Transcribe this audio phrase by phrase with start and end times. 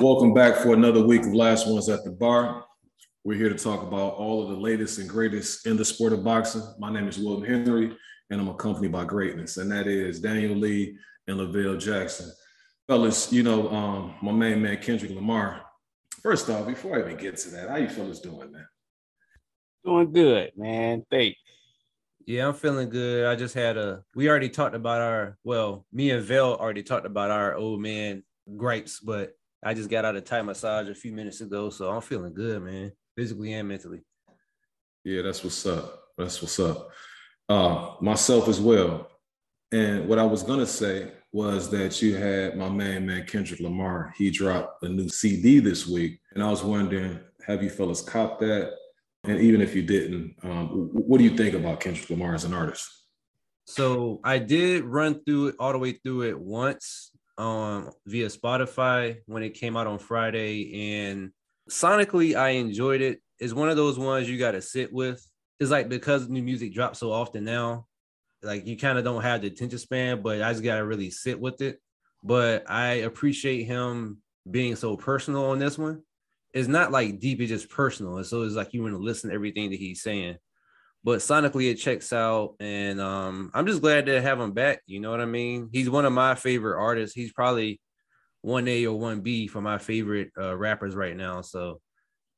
[0.00, 2.64] Welcome back for another week of Last Ones at the Bar.
[3.24, 6.22] We're here to talk about all of the latest and greatest in the sport of
[6.22, 6.62] boxing.
[6.78, 7.96] My name is Wilton Henry,
[8.30, 12.30] and I'm accompanied by greatness, and that is Daniel Lee and Lavelle Jackson.
[12.86, 15.62] Fellas, you know, um, my main man Kendrick Lamar.
[16.22, 18.68] First off, before I even get to that, how you fellas doing, man?
[19.84, 21.04] Doing good, man.
[21.10, 21.40] Thanks.
[22.24, 23.26] Yeah, I'm feeling good.
[23.26, 24.04] I just had a.
[24.14, 25.38] We already talked about our.
[25.42, 28.22] Well, me and Vel already talked about our old man
[28.56, 29.32] gripes, but
[29.62, 32.62] I just got out of Thai massage a few minutes ago, so I'm feeling good,
[32.62, 34.00] man, physically and mentally.
[35.04, 36.04] Yeah, that's what's up.
[36.16, 36.90] That's what's up.
[37.48, 39.08] Uh, myself as well.
[39.72, 44.14] And what I was gonna say was that you had my main man Kendrick Lamar.
[44.16, 48.40] He dropped a new CD this week, and I was wondering, have you fellas copped
[48.40, 48.72] that?
[49.24, 52.54] And even if you didn't, um, what do you think about Kendrick Lamar as an
[52.54, 52.88] artist?
[53.66, 59.18] So I did run through it all the way through it once um via Spotify
[59.26, 61.30] when it came out on Friday and
[61.70, 63.20] sonically I enjoyed it.
[63.38, 65.24] It's one of those ones you got to sit with.
[65.60, 67.86] It's like because new music drops so often now,
[68.42, 71.10] like you kind of don't have the attention span, but I just got to really
[71.10, 71.80] sit with it.
[72.22, 74.18] But I appreciate him
[74.50, 76.02] being so personal on this one.
[76.52, 78.16] It's not like deep, it's just personal.
[78.16, 80.38] And so it's like you want to listen to everything that he's saying
[81.04, 85.00] but sonically it checks out and um, i'm just glad to have him back you
[85.00, 85.68] know what i mean?
[85.72, 87.14] He's one of my favorite artists.
[87.14, 87.80] He's probably
[88.44, 91.80] 1a or 1b for my favorite uh, rappers right now so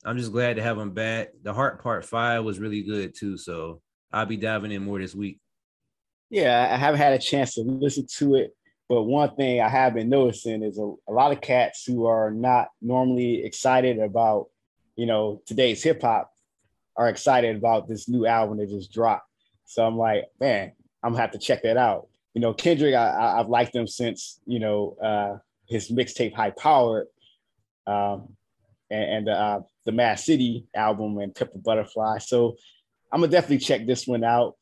[0.04, 1.28] i'm just glad to have him back.
[1.42, 3.80] The heart part five was really good too so
[4.12, 5.38] i'll be diving in more this week.
[6.30, 8.54] Yeah i haven't had a chance to listen to it
[8.88, 12.30] but one thing i have been noticing is a, a lot of cats who are
[12.30, 14.46] not normally excited about
[14.96, 16.30] you know today's hip-hop
[17.00, 19.26] are excited about this new album that just dropped.
[19.64, 22.08] So I'm like, man, I'm gonna have to check that out.
[22.34, 27.06] You know, Kendrick, I, have liked him since you know uh, his mixtape High Powered,
[27.86, 28.28] um,
[28.90, 32.18] and, and uh, the Mad City album and Pimp Butterfly.
[32.18, 32.56] So
[33.10, 34.56] I'm gonna definitely check this one out.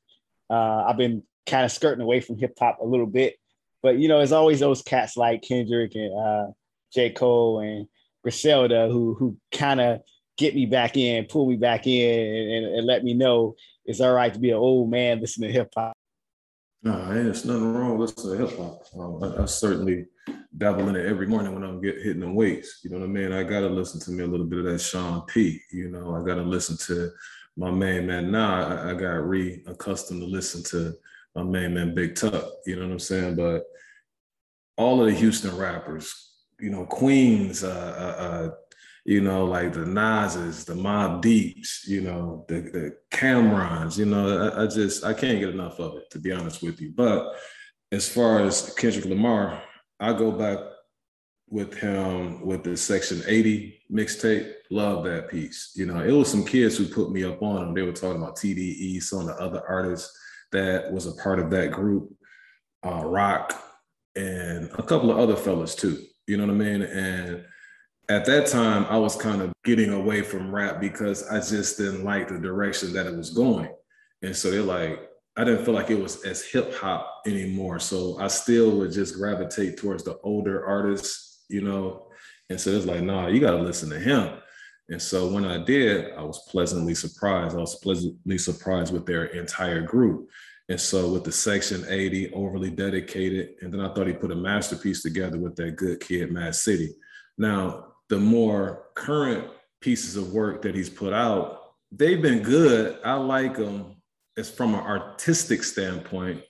[0.49, 3.35] Uh, I've been kind of skirting away from hip hop a little bit,
[3.83, 6.53] but you know, it's always those cats like Kendrick and uh,
[6.95, 7.11] J.
[7.11, 7.89] Cole and
[8.23, 10.03] Griselda who who kind of
[10.39, 14.15] get me back in, pull me back in, and, and, let me know it's all
[14.15, 15.93] right to be an old man listening to hip hop.
[16.83, 18.83] No, man, there's nothing wrong with listening to hip hop.
[18.97, 20.07] Um, I, I, certainly
[20.57, 22.81] dabble in it every morning when I'm get hitting the weights.
[22.85, 23.33] You know what I mean?
[23.33, 25.61] I gotta listen to me a little bit of that Sean P.
[25.73, 27.11] You know, I gotta listen to
[27.57, 28.31] my main man.
[28.31, 30.95] Now I, I got re-accustomed to listen to
[31.35, 32.45] my main man Big Tuck.
[32.65, 33.35] You know what I'm saying?
[33.35, 33.65] But
[34.77, 36.15] all of the Houston rappers,
[36.61, 37.69] you know, Queens, uh,
[38.19, 38.51] uh, uh
[39.09, 44.51] you know, like the Nas's, the Mob Deeps, you know, the, the Cam'rons, you know,
[44.51, 46.93] I, I, just, I can't get enough of it, to be honest with you.
[46.95, 47.35] But
[47.91, 49.63] as far as Kendrick Lamar,
[49.99, 50.59] I go back
[51.49, 54.53] with him with the Section 80 mixtape.
[54.71, 55.73] Love that piece.
[55.75, 57.75] You know, it was some kids who put me up on him.
[57.75, 60.15] They were talking about TDE, some of the other artists
[60.53, 62.15] that was a part of that group,
[62.85, 63.59] uh, Rock,
[64.17, 65.97] and a couple of other fellas too.
[66.27, 66.83] You know what I mean?
[66.83, 67.47] And
[68.09, 72.05] at that time, I was kind of getting away from rap because I just didn't
[72.05, 73.69] like the direction that it was going.
[74.23, 77.79] And so they're like, I didn't feel like it was as hip hop anymore.
[77.79, 82.09] So I still would just gravitate towards the older artists, you know.
[82.51, 84.39] And so it's like, nah, you got to listen to him.
[84.89, 87.55] And so when I did, I was pleasantly surprised.
[87.55, 90.31] I was pleasantly surprised with their entire group.
[90.71, 93.51] And so with the Section 80, overly dedicated.
[93.61, 96.95] And then I thought he put a masterpiece together with that good kid, Mad City.
[97.37, 99.49] Now, the more current
[99.81, 101.61] pieces of work that he's put out,
[101.93, 102.99] they've been good.
[103.05, 103.97] I like them
[104.37, 106.43] as from an artistic standpoint,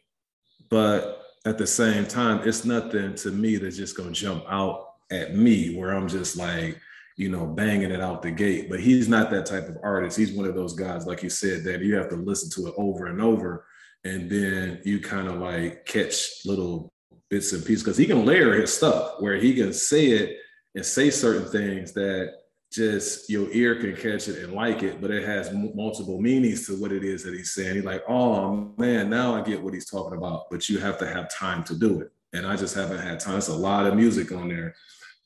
[0.71, 5.35] but at the same time, it's nothing to me that's just gonna jump out at
[5.35, 6.79] me where I'm just like,
[7.17, 8.69] you know, banging it out the gate.
[8.69, 10.17] But he's not that type of artist.
[10.17, 12.75] He's one of those guys, like you said, that you have to listen to it
[12.77, 13.65] over and over,
[14.05, 16.93] and then you kind of like catch little
[17.31, 20.39] bits and pieces because he can layer his stuff where he can say it
[20.78, 22.34] and say certain things that
[22.71, 26.69] just your ear can catch it and like it, but it has m- multiple meanings
[26.69, 27.75] to what it is that he's saying.
[27.75, 31.07] He's like, oh man, now I get what he's talking about, but you have to
[31.09, 32.13] have time to do it.
[32.33, 33.39] And I just haven't had time.
[33.39, 34.77] It's a lot of music on there.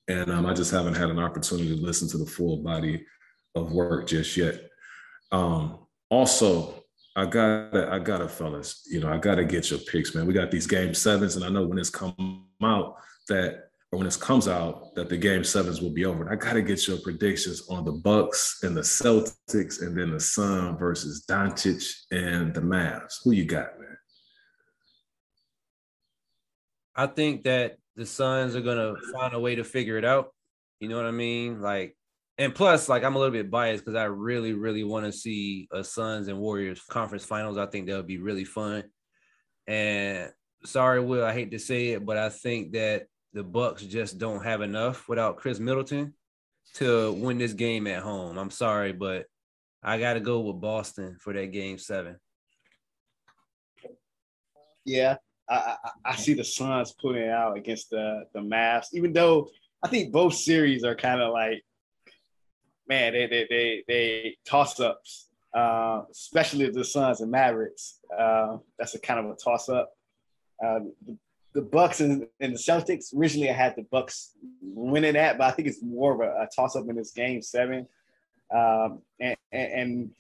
[0.09, 3.05] And um, I just haven't had an opportunity to listen to the full body
[3.55, 4.71] of work just yet.
[5.33, 6.83] Um, also,
[7.15, 8.87] I gotta, I got it, fellas.
[8.91, 10.25] You know, I got to get your picks, man.
[10.27, 12.97] We got these game sevens, and I know when it's come out
[13.29, 16.25] that or when this comes out that the game sevens will be over.
[16.25, 20.11] And I got to get your predictions on the Bucks and the Celtics, and then
[20.11, 23.17] the Sun versus Doncic and the Mavs.
[23.23, 23.97] Who you got, man?
[26.97, 30.33] I think that the Suns are gonna find a way to figure it out.
[30.81, 31.61] You know what I mean?
[31.61, 31.97] Like,
[32.39, 35.69] and plus, like I'm a little bit biased because I really, really want to see
[35.71, 37.59] a Suns and Warriors conference finals.
[37.59, 38.85] I think that would be really fun.
[39.67, 40.31] And
[40.65, 44.45] sorry, Will, I hate to say it, but I think that the Bucks just don't
[44.45, 46.15] have enough without Khris Middleton
[46.75, 48.39] to win this game at home.
[48.39, 49.27] I'm sorry, but
[49.83, 52.17] I got to go with Boston for that game seven.
[54.85, 55.17] Yeah,
[55.49, 59.49] I, I, I see the Suns putting it out against the the Mavs, even though
[59.83, 61.63] I think both series are kind of like,
[62.89, 68.01] man, they they they, they toss ups, uh, especially the Suns and Mavericks.
[68.17, 69.93] Uh, that's a kind of a toss up.
[70.65, 71.17] Uh, the,
[71.55, 73.15] the Bucks and, and, the Celtics.
[73.17, 74.33] Originally, I had the Bucks
[74.63, 77.43] winning that, but I think it's more of a, a toss up in this game
[77.43, 77.87] seven.
[78.51, 80.11] Um, and, and, and,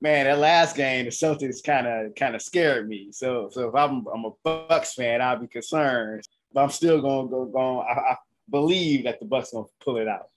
[0.00, 3.08] man, that last game, the Celtics kind of kind of scared me.
[3.10, 6.26] So so if I'm I'm a Bucks fan, I'll be concerned.
[6.52, 7.80] But I'm still gonna go go.
[7.80, 8.16] I, I
[8.50, 10.28] believe that the Bucks gonna pull it out.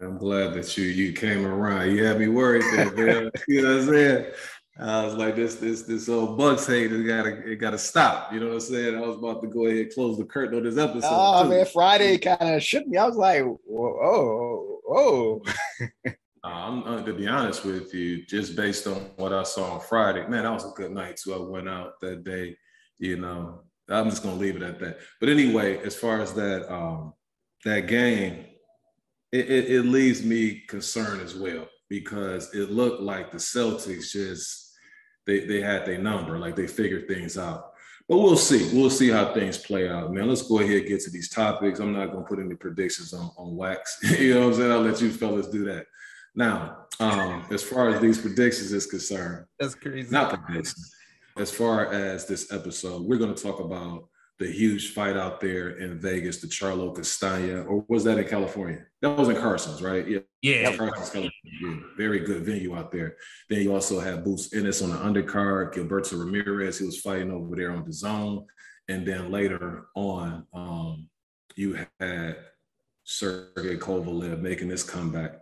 [0.00, 1.92] I'm glad that you you came around.
[1.92, 3.30] You had me worried there, man.
[3.48, 4.26] you know what I'm saying?
[4.76, 8.32] I was like, this this this old Bucks hate it gotta it gotta stop.
[8.32, 8.96] You know what I'm saying?
[8.96, 11.08] I was about to go ahead and close the curtain on this episode.
[11.10, 11.50] Oh too.
[11.50, 12.98] man, Friday kind of shook me.
[12.98, 15.42] I was like, whoa, whoa.
[16.44, 19.80] Uh, I'm uh, to be honest with you, just based on what I saw on
[19.80, 21.34] Friday, man, that was a good night too.
[21.34, 22.56] I went out that day,
[22.98, 23.62] you know.
[23.88, 24.98] I'm just gonna leave it at that.
[25.20, 27.14] But anyway, as far as that um
[27.64, 28.44] that game,
[29.32, 34.63] it, it, it leaves me concerned as well because it looked like the Celtics just
[35.26, 37.72] they they had their number, like they figured things out.
[38.08, 38.70] But we'll see.
[38.76, 40.28] We'll see how things play out, man.
[40.28, 41.80] Let's go ahead and get to these topics.
[41.80, 43.98] I'm not gonna put any predictions on, on wax.
[44.18, 44.72] you know what I'm saying?
[44.72, 45.86] I'll let you fellas do that.
[46.34, 50.10] Now, um, as far as these predictions is concerned, that's crazy.
[50.10, 50.94] Not predictions.
[51.36, 55.78] As far as this episode, we're going to talk about the huge fight out there
[55.78, 58.84] in Vegas, the Charlo Castaño, or was that in California?
[59.00, 60.06] That was in Carson's, right?
[60.08, 60.18] Yeah.
[60.42, 60.76] Yeah.
[60.76, 61.76] Carson's, yeah.
[61.96, 63.16] Very good venue out there.
[63.48, 67.54] Then you also had Boots Ennis on the undercard, Gilberto Ramirez, he was fighting over
[67.54, 68.44] there on DAZN.
[68.88, 71.08] And then later on, um,
[71.54, 72.36] you had
[73.04, 75.36] Sergey Kovalev making this comeback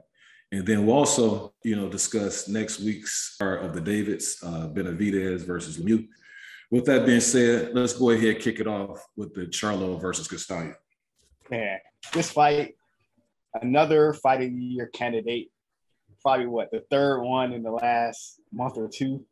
[0.52, 5.46] and then we'll also, you know, discuss next week's part of the Davids, uh, Benavidez
[5.46, 6.06] versus Lemieux.
[6.72, 10.26] With that being said, let's go ahead and kick it off with the Charlo versus
[10.26, 10.74] Castaño.
[11.50, 11.78] Man,
[12.14, 12.76] this fight,
[13.60, 15.50] another fight of the year candidate.
[16.22, 19.22] Probably what the third one in the last month or two.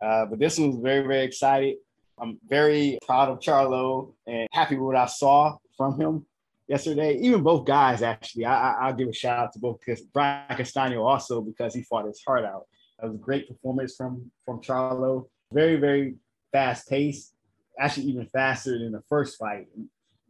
[0.00, 1.76] Uh, but this one was very, very excited.
[2.18, 6.24] I'm very proud of Charlo and happy with what I saw from him
[6.66, 7.18] yesterday.
[7.18, 11.04] Even both guys, actually, I, will give a shout out to both because Brian Castaño
[11.04, 12.62] also because he fought his heart out.
[13.02, 15.26] It was a great performance from from Charlo.
[15.52, 16.14] Very very
[16.52, 17.32] fast pace,
[17.78, 19.66] actually even faster than the first fight.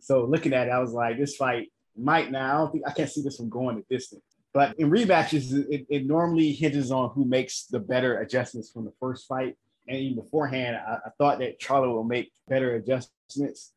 [0.01, 2.55] So looking at it, I was like, this fight might now.
[2.55, 4.23] I don't think I can't see this one going the distance.
[4.53, 8.93] But in rematches, it, it normally hinges on who makes the better adjustments from the
[8.99, 9.57] first fight.
[9.87, 13.73] And even beforehand, I, I thought that Charlo will make better adjustments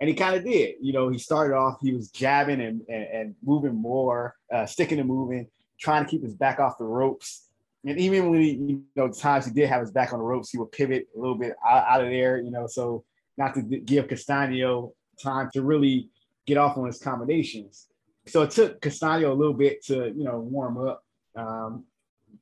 [0.00, 0.76] and he kind of did.
[0.80, 4.98] You know, he started off, he was jabbing and, and, and moving more, uh, sticking
[4.98, 5.46] and moving,
[5.78, 7.49] trying to keep his back off the ropes.
[7.84, 10.50] And even when he, you know, times he did have his back on the ropes,
[10.50, 13.04] he would pivot a little bit out, out of there, you know, so
[13.38, 14.92] not to give Castaño
[15.22, 16.10] time to really
[16.46, 17.88] get off on his combinations.
[18.26, 21.02] So it took Castaño a little bit to, you know, warm up.
[21.34, 21.84] Um,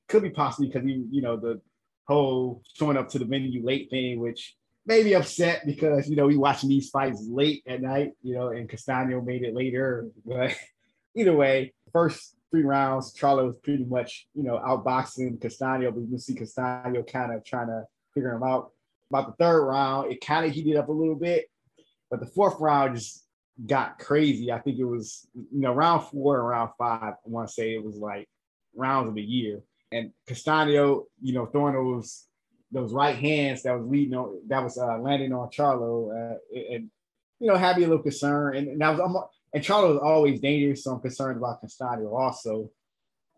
[0.09, 1.61] could be possibly because he, you know, the
[2.07, 6.37] whole showing up to the venue late thing, which maybe upset because you know we
[6.37, 10.09] watching these fights late at night, you know, and Castaño made it later.
[10.25, 10.57] But
[11.15, 16.09] either way, first three rounds, Charlo was pretty much you know outboxing Castaño, but you
[16.09, 18.73] can see Castaño kind of trying to figure him out.
[19.11, 21.47] About the third round, it kind of heated up a little bit,
[22.11, 23.25] but the fourth round just
[23.67, 24.53] got crazy.
[24.53, 27.15] I think it was you know round four and round five.
[27.15, 28.29] I want to say it was like
[28.75, 29.61] rounds of the year.
[29.91, 32.27] And Castaño, you know, throwing those
[32.71, 36.91] those right hands that was leading on that was uh, landing on Charlo, uh, and
[37.41, 38.59] you know had me a little concerned.
[38.59, 39.17] And, and that was I'm,
[39.55, 42.71] and Charlo was always dangerous, so I'm concerned about Castaño also.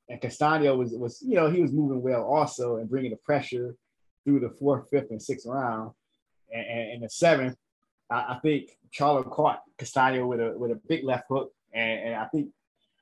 [0.09, 3.77] And Castaño was was you know he was moving well also and bringing the pressure
[4.25, 5.93] through the fourth, fifth, and sixth round.
[6.53, 7.57] And, and in the seventh,
[8.11, 12.15] I, I think Charlo caught Castaño with a with a big left hook, and, and
[12.17, 12.49] I think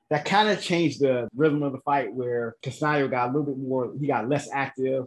[0.09, 3.57] that kind of changed the rhythm of the fight where Castaño got a little bit
[3.57, 5.05] more, he got less active.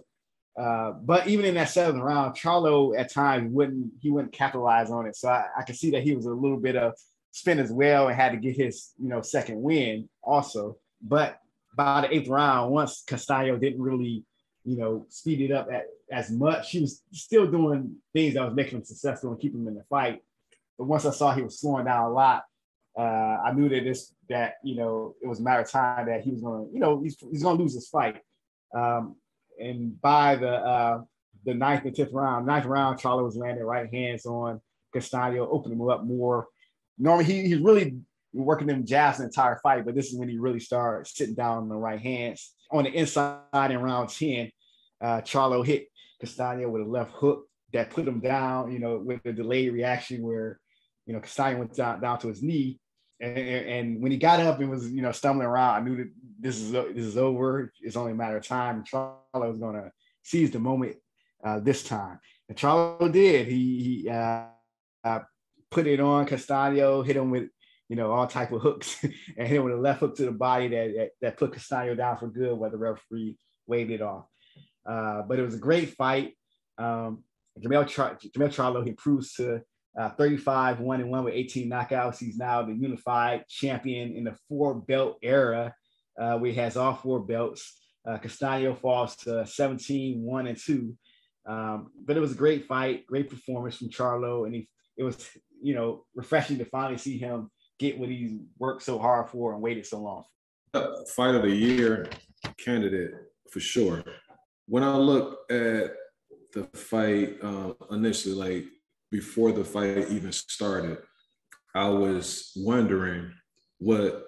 [0.59, 5.07] Uh, but even in that seventh round, Charlo at times wouldn't he wouldn't capitalize on
[5.07, 5.17] it.
[5.17, 6.95] So I, I could see that he was a little bit of
[7.33, 10.79] spin as well and had to get his you know second win also.
[11.01, 11.41] But
[11.77, 14.25] by the eighth round, once Castano didn't really
[14.65, 18.55] you know speed it up at, as much, he was still doing things that was
[18.55, 20.23] making him successful and keeping him in the fight.
[20.79, 22.45] But once I saw he was slowing down a lot,
[22.95, 26.23] Uh, I knew that this that you know it was a matter of time that
[26.25, 28.21] he was going to you know he's, he's going to lose this fight.
[28.77, 29.17] Um,
[29.59, 30.97] and by the uh,
[31.47, 34.61] the ninth and tenth round, ninth round, Charlo was landing right hands on
[34.95, 36.49] Castaño, opening him up more.
[36.99, 37.97] Normally he, he's really
[38.33, 41.59] working them jabs the entire fight, but this is when he really started sitting down
[41.59, 42.55] on the right hands.
[42.71, 44.51] On the inside in round 10,
[45.01, 45.89] uh, Charlo hit
[46.23, 50.23] Castaño with a left hook that put him down, you know, with the delayed reaction
[50.23, 50.61] where,
[51.07, 52.79] you know, Castaño went down, down to his knee.
[53.21, 56.11] And, and, when he got up and was, you know, stumbling around, I knew that
[56.41, 57.73] this is this is over.
[57.81, 58.83] It's only a matter of time.
[58.83, 59.93] Charlo was going to
[60.25, 60.97] seize the moment
[61.45, 62.19] uh, this time.
[62.49, 63.47] And Charlo did.
[63.47, 64.47] He, he uh,
[65.05, 65.21] uh,
[65.73, 67.49] put it on Castaño, hit him with
[67.93, 70.33] you know, all type of hooks and hit him with a left hook to the
[70.33, 73.37] body that, that, that put Castaño down for good, where the referee
[73.67, 74.25] waved it off.
[74.89, 76.33] Uh, but it was a great fight.
[76.79, 77.23] Um,
[77.61, 79.61] Jermell, Char- Jermell Charlo, he proves to
[80.01, 82.19] uh, 35, 1 and 1 with 18 knockouts.
[82.19, 85.75] He's now the unified champion in the four belt era,
[86.19, 87.79] uh, where he has all four belts.
[88.09, 90.97] Uh, Castaño falls to 17, 1 and 2.
[91.45, 94.47] Um, but it was a great fight, great performance from Charlo.
[94.47, 95.29] And he, it was,
[95.63, 99.63] you know, refreshing to finally see him get what he's worked so hard for and
[99.63, 100.25] waited so long.
[100.75, 102.09] Uh, fight of the year
[102.59, 103.13] candidate
[103.51, 104.03] for sure.
[104.67, 105.93] When I look at
[106.53, 108.65] the fight uh, initially, like
[109.11, 110.99] before the fight even started,
[111.75, 113.33] I was wondering
[113.79, 114.27] what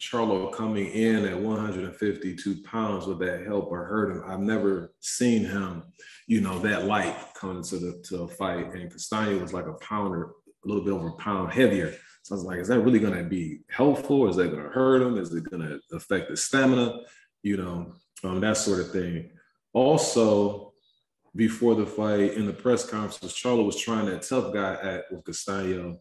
[0.00, 4.22] Charlo coming in at 152 pounds would that help or hurt him?
[4.26, 5.82] I've never seen him,
[6.26, 8.72] you know, that light coming to the to a fight.
[8.74, 10.30] And Castaño was like a pounder,
[10.64, 11.94] a little bit over a pound heavier.
[12.22, 14.28] So I was like, is that really going to be helpful?
[14.28, 15.18] Is that going to hurt him?
[15.18, 17.00] Is it going to affect his stamina?
[17.42, 17.92] You know,
[18.24, 19.30] um, that sort of thing.
[19.74, 20.72] Also,
[21.36, 25.24] before the fight in the press conference, Charlo was trying that tough guy act with
[25.24, 25.98] Castaño.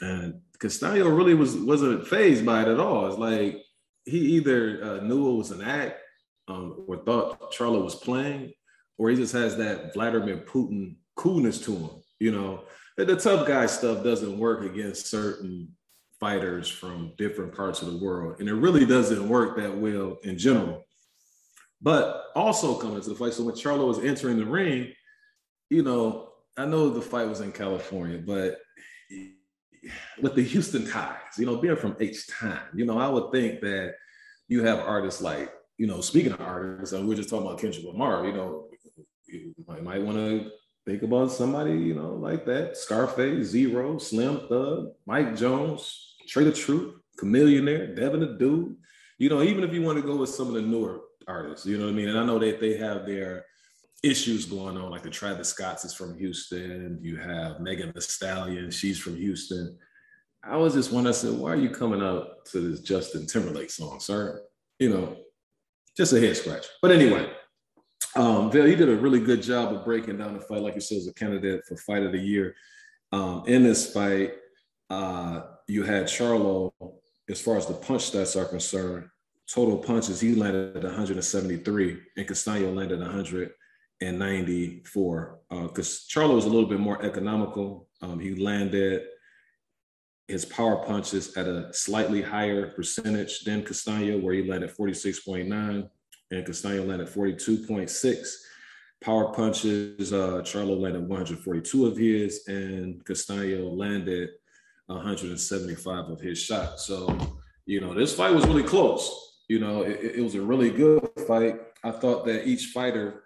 [0.00, 3.06] And Castaño really was, wasn't phased by it at all.
[3.06, 3.62] It's like
[4.04, 6.00] he either uh, knew it was an act
[6.48, 8.52] um, or thought Charlo was playing,
[8.96, 12.64] or he just has that Vladimir Putin coolness to him, you know
[13.06, 15.68] the tough guy stuff doesn't work against certain
[16.18, 18.40] fighters from different parts of the world.
[18.40, 20.84] And it really doesn't work that well in general.
[21.80, 24.92] But also coming to the fight, so when Charlo was entering the ring,
[25.70, 28.58] you know, I know the fight was in California, but
[30.20, 33.94] with the Houston ties, you know, being from H-Town, you know, I would think that
[34.48, 37.84] you have artists like, you know, speaking of artists, and we're just talking about Kendrick
[37.84, 38.68] Lamar, you know,
[39.26, 40.50] you might, want to
[40.88, 42.74] Think about somebody, you know, like that.
[42.74, 48.74] Scarface, Z-Ro, Slim Thug, Mike Jones, Trae tha Truth, Chamillionaire, Devin the Dude.
[49.18, 51.76] You know, even if you want to go with some of the newer artists, you
[51.76, 52.08] know what I mean?
[52.08, 53.44] And I know that they have their
[54.02, 56.98] issues going on, like the Travis Scotts is from Houston.
[57.02, 59.76] You have Megan Thee Stallion, she's from Houston.
[60.42, 63.70] I was just wondering, I said, why are you coming out to this Justin Timberlake
[63.70, 64.42] song, sir?
[64.78, 65.16] You know,
[65.96, 66.64] just a head scratch.
[66.80, 67.28] But anyway,
[68.14, 70.80] um, Vel, you did a really good job of breaking down the fight, like you
[70.80, 72.54] said, as a candidate for fight of the year.
[73.12, 74.34] Um, in this fight,
[74.90, 76.72] uh, you had Charlo,
[77.28, 79.08] as far as the punch stats are concerned,
[79.48, 83.00] total punches, he landed at 173 and Castaño landed
[84.00, 85.38] 194.
[85.50, 87.88] Because uh, Charlo was a little bit more economical.
[88.02, 89.02] Um, he landed
[90.28, 95.88] his power punches at a slightly higher percentage than Castaño, where he landed 46.9
[96.30, 98.28] and Castaño landed 42.6
[99.00, 100.12] power punches.
[100.12, 104.30] Uh, Charlo landed 142 of his, and Castaño landed
[104.86, 106.84] 175 of his shots.
[106.84, 107.16] So,
[107.66, 109.36] you know, this fight was really close.
[109.48, 111.60] You know, it, it was a really good fight.
[111.84, 113.24] I thought that each fighter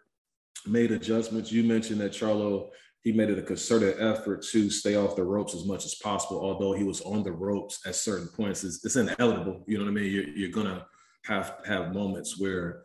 [0.67, 1.51] made adjustments.
[1.53, 2.71] You mentioned that Charlo
[3.03, 6.41] he made it a concerted effort to stay off the ropes as much as possible.
[6.41, 9.65] Although he was on the ropes at certain points, it's, it's inevitable.
[9.67, 10.13] You know what I mean?
[10.13, 10.87] You're, you're gonna
[11.25, 12.83] have have moments where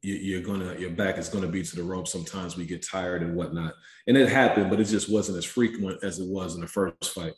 [0.00, 2.08] you're gonna your back is gonna be to the rope.
[2.08, 3.74] Sometimes we get tired and whatnot,
[4.06, 7.12] and it happened, but it just wasn't as frequent as it was in the first
[7.12, 7.34] fight.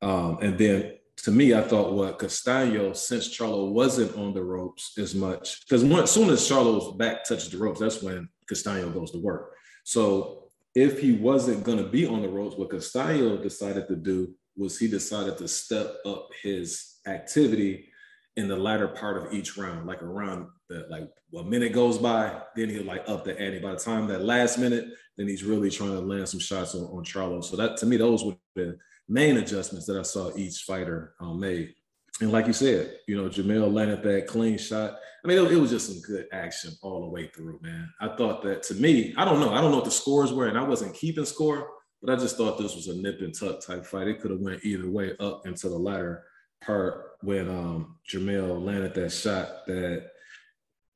[0.00, 4.92] Um, and then to me, I thought what Castaño, since Charlo wasn't on the ropes
[4.98, 9.10] as much, because as soon as Charlo's back touches the ropes, that's when Castaño goes
[9.12, 9.54] to work.
[9.84, 14.34] So if he wasn't going to be on the ropes, what Castaño decided to do
[14.56, 17.88] was he decided to step up his activity
[18.36, 21.08] in the latter part of each round, like around the like
[21.38, 23.60] a minute goes by, then he'll like up the ante.
[23.60, 24.86] By the time that last minute,
[25.16, 27.44] then he's really trying to land some shots on, on Charlo.
[27.44, 28.76] So that to me, those were the
[29.08, 31.74] main adjustments that I saw each fighter um, made.
[32.20, 34.98] And like you said, you know, Jermell landed that clean shot.
[35.24, 37.92] I mean, it, it, was just some good action all the way through, man.
[38.00, 40.46] I thought that to me, I don't know, I don't know what the scores were,
[40.46, 41.68] and I wasn't keeping score,
[42.00, 44.06] But I just thought this was a nip and tuck type fight.
[44.06, 46.24] It could have went either way up into the latter
[46.62, 50.10] part when um Jermell landed that shot that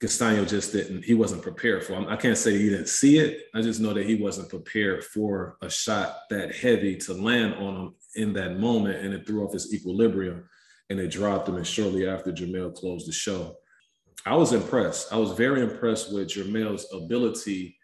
[0.01, 1.97] Castaño just didn't, he wasn't prepared for.
[2.09, 3.47] I can't say he didn't see it.
[3.53, 7.77] I just know that he wasn't prepared for a shot that heavy to land on
[7.77, 9.05] him in that moment.
[9.05, 10.49] And it threw off his equilibrium
[10.90, 11.57] and it dropped him.
[11.57, 13.57] And shortly after, Jermell closed the show.
[14.26, 15.12] I was impressed.
[15.12, 17.76] I was very impressed with Jermell's ability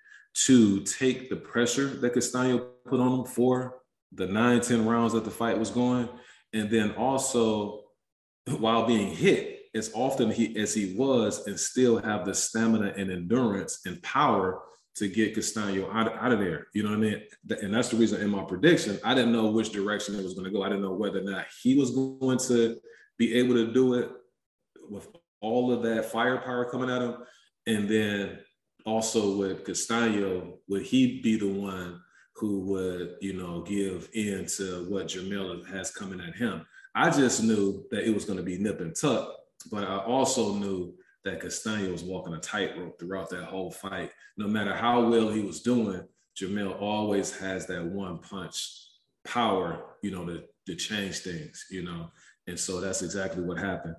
[0.47, 3.81] to take the pressure that Castaño put on him for
[4.13, 6.09] the nine, 10 rounds that the fight was going.
[6.53, 7.83] And then also,
[8.59, 13.11] while being hit, as often he, as he was and still have the stamina and
[13.11, 14.63] endurance and power
[14.97, 16.69] to get Castaño out, out of there.
[16.73, 17.23] You know what I mean?
[17.61, 20.45] And that's the reason in my prediction, I didn't know which direction it was going
[20.45, 20.63] to go.
[20.63, 22.77] I didn't know whether or not he was going to
[23.19, 24.11] be able to do it
[24.89, 25.09] with
[25.41, 27.17] all of that firepower coming at him.
[27.67, 28.39] And then
[28.85, 32.01] also with Castaño, would he be the one
[32.37, 36.67] who would, you know, give in to what Jermell has coming at him?
[36.95, 39.35] I just knew that it was going to be nip and tuck
[39.71, 40.95] but I also knew
[41.25, 44.11] that Castaño was walking a tightrope throughout that whole fight.
[44.37, 46.07] No matter how well he was doing,
[46.39, 48.89] Jermell always has that one punch
[49.25, 52.11] power, you know, to, to change things, you know.
[52.47, 53.97] And so that's exactly what happened.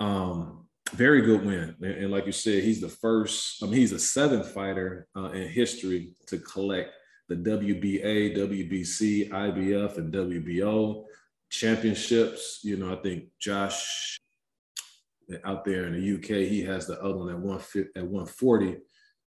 [0.00, 1.74] Um, very good win.
[1.82, 5.48] And, like you said, he's the first, I mean, he's the seventh fighter uh, in
[5.48, 6.92] history to collect
[7.28, 11.04] the WBA, WBC, IBF, and WBO
[11.50, 12.60] championships.
[12.62, 14.18] You know, I think Josh
[15.44, 16.48] out there in the UK.
[16.48, 17.60] He has the other one at one
[17.96, 18.78] at 140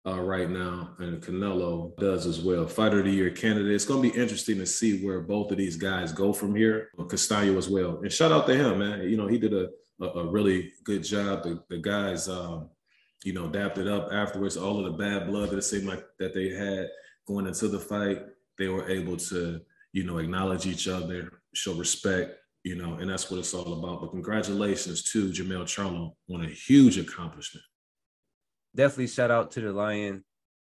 [0.05, 2.65] uh, right now, and Canelo does as well.
[2.67, 3.71] Fighter of the year candidate.
[3.71, 6.89] It's going to be interesting to see where both of these guys go from here.
[6.97, 9.07] Castaño as well, and shout out to him, man.
[9.07, 9.69] You know he did a
[10.01, 11.43] a, a really good job.
[11.43, 12.69] The, the guys, um,
[13.23, 14.57] you know, dapped it up afterwards.
[14.57, 16.89] All of the bad blood that it seemed like that they had
[17.27, 18.23] going into the fight,
[18.57, 19.61] they were able to
[19.93, 24.01] you know acknowledge each other, show respect, you know, and that's what it's all about.
[24.01, 27.65] But congratulations to Jermell Charlo on a huge accomplishment.
[28.75, 30.23] Definitely shout out to the Lion.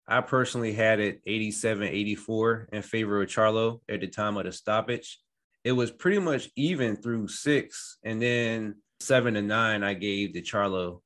[0.06, 4.52] I personally had it 87 84 in favor of Charlo at the time of the
[4.52, 5.18] stoppage.
[5.64, 10.42] It was pretty much even through six, and then seven to nine, I gave to
[10.42, 11.00] Charlo.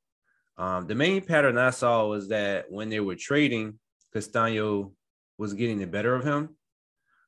[0.57, 3.79] Um, the main pattern I saw was that when they were trading,
[4.15, 4.93] Castaño
[5.39, 6.51] was getting the better of him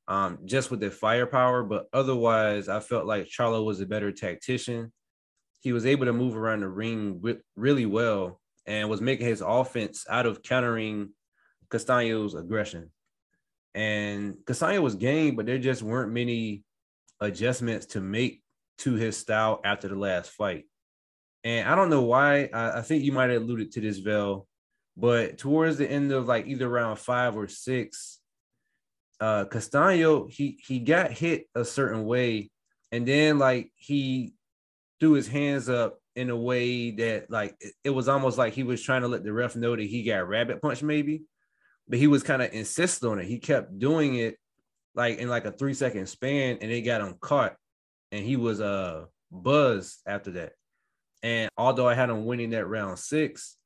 [0.08, 1.62] um, just with the firepower.
[1.62, 4.92] But otherwise, I felt like Charlo was a better tactician.
[5.60, 7.22] He was able to move around the ring
[7.56, 11.10] really well and was making his offense out of countering
[11.68, 12.90] Castaño's aggression.
[13.74, 16.62] And Castaño was game, but there just weren't many
[17.20, 18.42] adjustments to make
[18.78, 20.64] to his style after the last fight.
[21.42, 22.48] And I don't know why.
[22.52, 24.46] I, I think you might have alluded to this, Vel,
[24.96, 28.20] but towards the end of like either round five or six,
[29.20, 32.50] uh Castaño, he he got hit a certain way,
[32.90, 34.34] and then like he
[35.00, 38.82] threw his hands up in a way that like it, was almost like he was
[38.82, 41.22] trying to let the ref know that he got rabbit punch maybe,
[41.88, 43.26] but he was kind of insistent on it.
[43.26, 44.36] He kept doing it
[44.94, 47.56] like in like a three second span, and it got him caught,
[48.12, 50.52] and he was uh buzzed after that.
[51.22, 53.56] And although I had him winning that round six,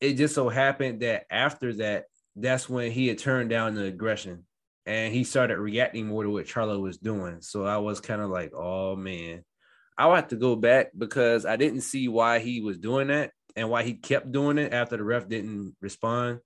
[0.00, 2.04] it just so happened that after that
[2.36, 4.44] that's when he had turned down the aggression
[4.84, 7.40] and he started reacting more to what Charlo was doing.
[7.40, 9.42] So I was kind of like, oh man,
[9.98, 13.32] I would have to go back because I didn't see why he was doing that
[13.54, 16.40] and why he kept doing it after the ref didn't respond.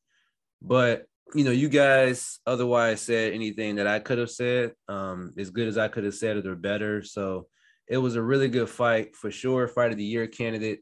[0.63, 5.51] But you know, you guys otherwise said anything that I could have said, um, as
[5.51, 7.03] good as I could have said it or better.
[7.03, 7.47] So
[7.87, 9.69] it was a really good fight for sure.
[9.69, 10.81] Fight of the year candidate.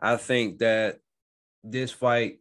[0.00, 0.98] I think that
[1.64, 2.38] this fight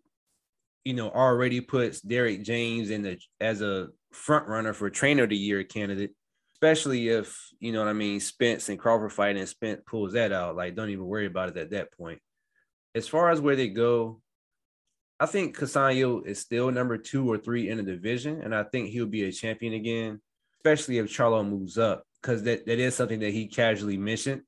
[0.88, 5.30] you know, already puts Derrick James in the as a front runner for trainer of
[5.30, 6.12] the year candidate,
[6.58, 10.32] especially if you know what I mean, Spence and Crawford fighting, and Spence pulls that
[10.32, 10.56] out.
[10.56, 12.20] Like, don't even worry about it at that point.
[12.96, 14.22] As far as where they go,
[15.20, 18.90] I think Castaño is still number two or three in the division, and I think
[18.90, 20.22] he'll be a champion again,
[20.60, 24.42] especially if Charlo moves up, because that, that is something that he casually mentioned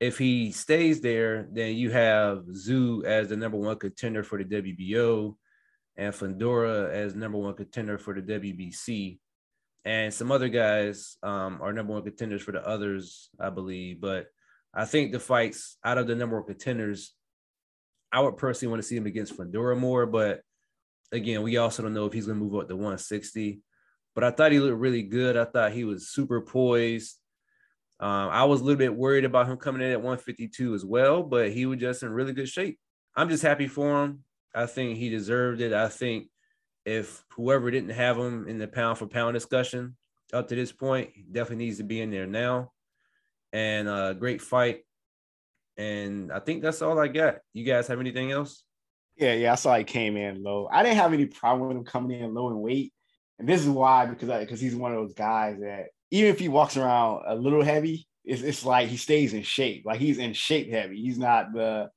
[0.00, 4.44] if he stays there, then you have Tszyu as the number one contender for the
[4.44, 5.34] WBO
[5.96, 9.18] and Fundora as number one contender for the WBC.
[9.86, 14.00] And some other guys um, are number one contenders for the others, I believe.
[14.00, 14.26] But
[14.74, 17.14] I think the fights out of the number one contenders,
[18.10, 20.04] I would personally want to see him against Fundora more.
[20.04, 20.40] But
[21.12, 23.60] again, we also don't know if he's going to move up to 160.
[24.16, 25.36] But I thought he looked really good.
[25.36, 27.14] I thought he was super poised.
[28.00, 31.22] Um, I was a little bit worried about him coming in at 152 as well,
[31.22, 32.76] but he was just in really good shape.
[33.14, 34.24] I'm just happy for him.
[34.52, 35.72] I think he deserved it.
[35.72, 36.26] I think
[36.86, 39.96] if whoever didn't have him in the pound for pound discussion
[40.32, 42.72] up to this point, definitely needs to be in there now.
[43.52, 44.84] And a uh, great fight.
[45.76, 47.38] And I think that's all I got.
[47.52, 48.64] You guys have anything else?
[49.16, 50.68] Yeah, yeah, I saw he came in low.
[50.70, 52.92] I didn't have any problem with him coming in low in weight,
[53.38, 56.48] and this is why because because he's one of those guys that even if he
[56.48, 59.84] walks around a little heavy, it's, it's like he stays in shape.
[59.86, 61.00] Like he's in shape heavy.
[61.00, 61.88] He's not the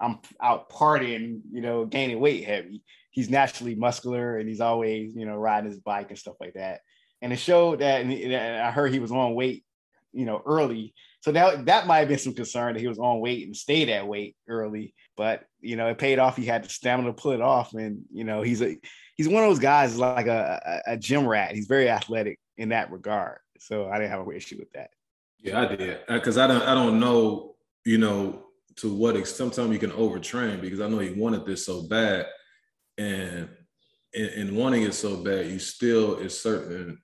[0.00, 2.82] I'm out partying, you know, gaining weight heavy.
[3.14, 6.80] He's naturally muscular and he's always, you know, riding his bike and stuff like that.
[7.22, 9.64] And it showed that, and I heard he was on weight,
[10.12, 10.94] you know, early.
[11.20, 13.88] So that that might have been some concern that he was on weight and stayed
[13.88, 14.94] at weight early.
[15.16, 16.36] But you know, it paid off.
[16.36, 18.76] He had the stamina to pull it off, and you know, he's a
[19.14, 21.54] he's one of those guys like a, a, gym rat.
[21.54, 23.38] He's very athletic in that regard.
[23.60, 24.90] So I didn't have an issue with that.
[25.38, 28.46] Yeah, I did uh, because I don't I don't know you know
[28.76, 32.26] to what extent sometimes you can overtrain because I know he wanted this so bad,
[32.98, 33.48] and
[34.12, 36.98] in, in wanting it so bad, you still is certain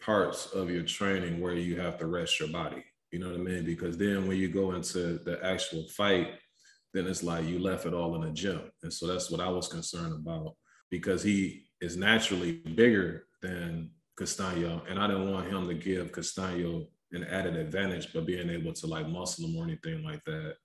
[0.00, 2.84] parts of your training where you have to rest your body.
[3.10, 3.64] You know what I mean?
[3.64, 6.28] Because then when you go into the actual fight,
[6.94, 9.48] then it's like you left it all in the gym, and so that's what I
[9.48, 10.54] was concerned about
[10.90, 16.86] because he is naturally bigger than Castaño, and I didn't want him to give Castaño
[17.12, 20.56] an added advantage by being able to like muscle him or anything like that,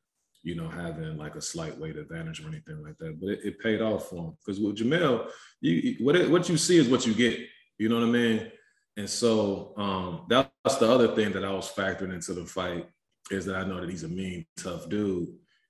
[0.43, 3.19] you know, having like a slight weight advantage or anything like that.
[3.19, 5.27] But it, it paid off for him because with Jamel,
[5.61, 7.39] you what it, what you see is what you get.
[7.77, 8.51] You know what I mean?
[8.97, 12.85] And so um, that's the other thing that I was factoring into the fight
[13.31, 15.29] is that I know that he's a mean, tough dude,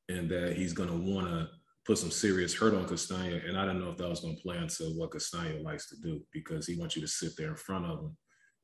[0.10, 1.50] and that he's gonna want to
[1.86, 3.48] put some serious hurt on Castaño.
[3.48, 6.22] And I don't know if that was to play into what Castaño likes to do
[6.32, 8.18] because he wants you to sit there in front of him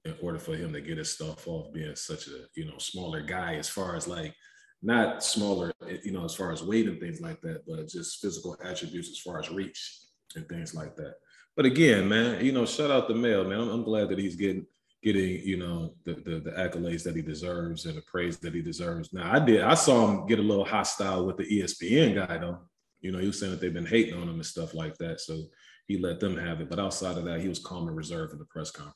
[0.05, 3.21] in order for him to get his stuff off being such a, you know, smaller
[3.21, 4.33] guy as far as like,
[4.81, 8.21] not smaller, eh, you know, as far as weight and things like that, but just
[8.21, 9.99] physical attributes as far as reach
[10.35, 11.15] and things like that.
[11.55, 13.59] But again, man, you know, shout out the male, man.
[13.59, 14.65] I'm, I'm glad that he's getting
[15.01, 18.61] getting you know the, the, the accolades that he deserves and the praise that he
[18.61, 19.13] deserves.
[19.13, 22.59] Now I did I saw him get a little hostile with the ESPN guy though.
[23.01, 25.21] You know, he was saying that they've been hating on him and stuff like that.
[25.21, 25.43] So
[25.87, 26.69] he let them have it.
[26.69, 28.95] But outside of that, he was calm and reserved in the press conference.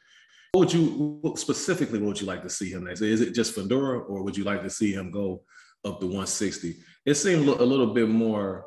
[0.52, 2.00] What would you specifically?
[2.00, 3.02] What would you like to see him next?
[3.02, 5.42] Is it just Fundora, or would you like to see him go
[5.86, 6.76] up to 160?
[7.06, 8.66] It seemed a little bit more,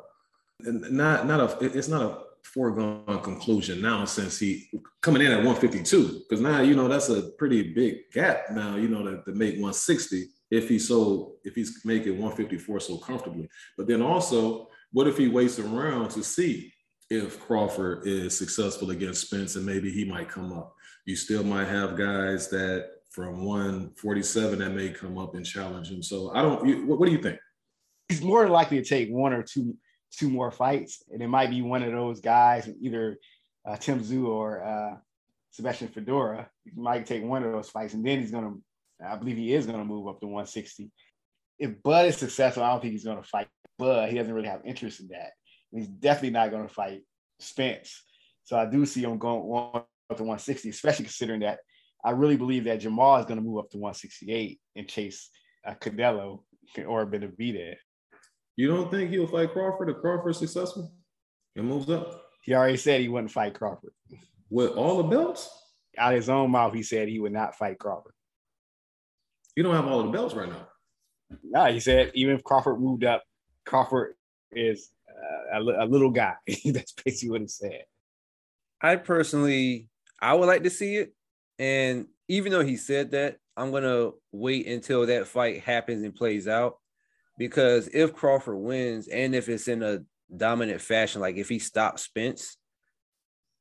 [0.61, 1.65] not not a.
[1.65, 4.69] It's not a foregone conclusion now since he
[5.01, 8.87] coming in at 152 because now you know that's a pretty big gap now you
[8.87, 13.85] know to, to make 160 if he's so if he's making 154 so comfortably but
[13.85, 16.73] then also what if he waits around to see
[17.09, 20.75] if Crawford is successful against Spence and maybe he might come up?
[21.05, 26.03] You still might have guys that from 147 that may come up and challenge him.
[26.03, 26.63] So I don't.
[26.67, 27.39] You, what, what do you think?
[28.07, 29.75] He's more likely to take one or two
[30.11, 33.17] two more fights, and it might be one of those guys, either
[33.67, 34.97] uh, Tim Tszyu or uh,
[35.49, 36.45] Sebastian Fundora.
[36.63, 38.53] He might take one of those fights, and then he's gonna.
[39.03, 40.91] I believe he is gonna move up to 160.
[41.57, 43.47] If Bud is successful, I don't think he's gonna fight
[43.79, 44.09] Bud.
[44.09, 45.31] he doesn't really have interest in that.
[45.71, 47.01] And he's definitely not going to fight
[47.39, 48.03] Spence.
[48.43, 49.41] So I do see him going
[49.73, 51.59] up to 160, especially considering that
[52.07, 55.29] I really believe that Jamal is going to move up to 168 and chase
[55.67, 56.39] uh, Canelo
[56.87, 57.75] or Benavidez.
[58.55, 60.93] You don't think he'll fight Crawford if Crawford's successful
[61.57, 62.23] and moves up?
[62.43, 63.91] He already said he wouldn't fight Crawford.
[64.49, 65.49] With all the belts?
[65.97, 68.13] Out of his own mouth, he said he would not fight Crawford.
[69.57, 70.65] You don't have all the belts right now.
[71.43, 73.21] No, he said even if Crawford moved up,
[73.65, 74.13] Crawford
[74.53, 76.35] is uh, a, a, little guy.
[76.65, 77.83] That's basically what he said.
[78.79, 79.89] I personally,
[80.21, 81.13] I would like to see it,
[81.59, 86.47] and even though he said that, I'm gonna wait until that fight happens and plays
[86.47, 86.77] out,
[87.37, 89.99] because if Crawford wins, and if it's in a
[90.35, 92.57] dominant fashion, like if he stops Spence,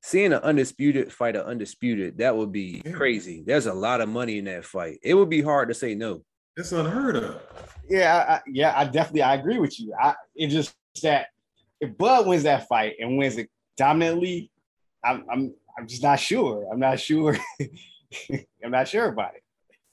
[0.02, 3.42] seeing an undisputed fight, an undisputed, that would be crazy.
[3.46, 4.98] There's a lot of money in that fight.
[5.02, 6.22] It would be hard to say no.
[6.56, 7.40] It's unheard of.
[7.88, 9.94] Yeah, I, yeah, I definitely I agree with you.
[10.00, 11.28] I it just that
[11.80, 14.50] if Bud wins that fight and wins it dominantly,
[15.04, 16.68] I'm I'm I'm just not sure.
[16.72, 17.36] I'm not sure.
[18.30, 19.42] I'm not sure about it.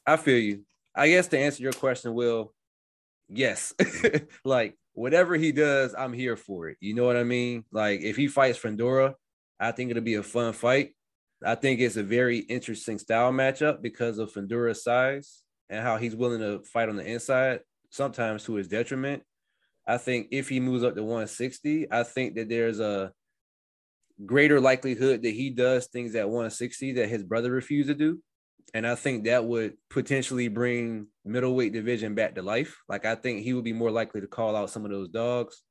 [0.05, 0.65] I feel you.
[0.95, 2.53] I guess to answer your question, Will,
[3.27, 3.73] yes.
[4.45, 6.77] like whatever he does, I'm here for it.
[6.79, 7.65] You know what I mean?
[7.71, 9.15] Like if he fights Fundora,
[9.59, 10.91] I think it'll be a fun fight.
[11.45, 16.15] I think it's a very interesting style matchup because of Fundora's size and how he's
[16.15, 19.23] willing to fight on the inside, sometimes to his detriment.
[19.85, 23.11] I think if he moves up to 160, I think that there's a
[24.25, 28.21] greater likelihood that he does things at 160 that his brother refused to do.
[28.73, 32.81] And I think that would potentially bring middleweight division back to life.
[32.89, 35.61] Like I think he would be more likely to call out some of those dogs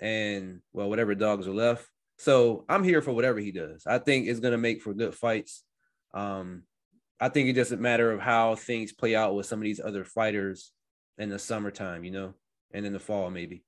[0.00, 1.86] and well, whatever dogs are left
[2.18, 3.84] So I'm here for whatever he does.
[3.86, 5.64] I think it's gonna make for good fights.
[6.14, 6.64] Um,
[7.20, 10.04] I think it doesn't matter of how things play out with some of these other
[10.04, 10.72] fighters
[11.18, 12.34] in the summertime, you know,
[12.72, 13.64] and in the fall maybe.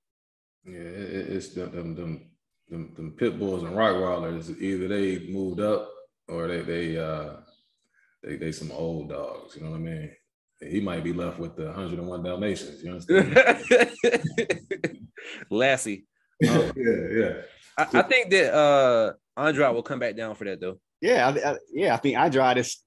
[0.64, 2.30] Yeah, it's them, them, them,
[2.68, 4.60] them, them pit bulls and Rottweilers.
[4.60, 5.90] Either they moved up
[6.28, 7.36] or they they uh
[8.22, 9.56] they they some old dogs.
[9.56, 10.10] You know what I mean?
[10.60, 12.82] He might be left with the 101 Dalmatians.
[12.82, 13.90] You understand?
[15.50, 16.06] Lassie.
[16.48, 17.32] Um, yeah, yeah.
[17.76, 20.78] I, I, think that uh Andrade will come back down for that though.
[21.00, 21.94] Yeah, I, I, yeah.
[21.94, 22.82] I think Andrade is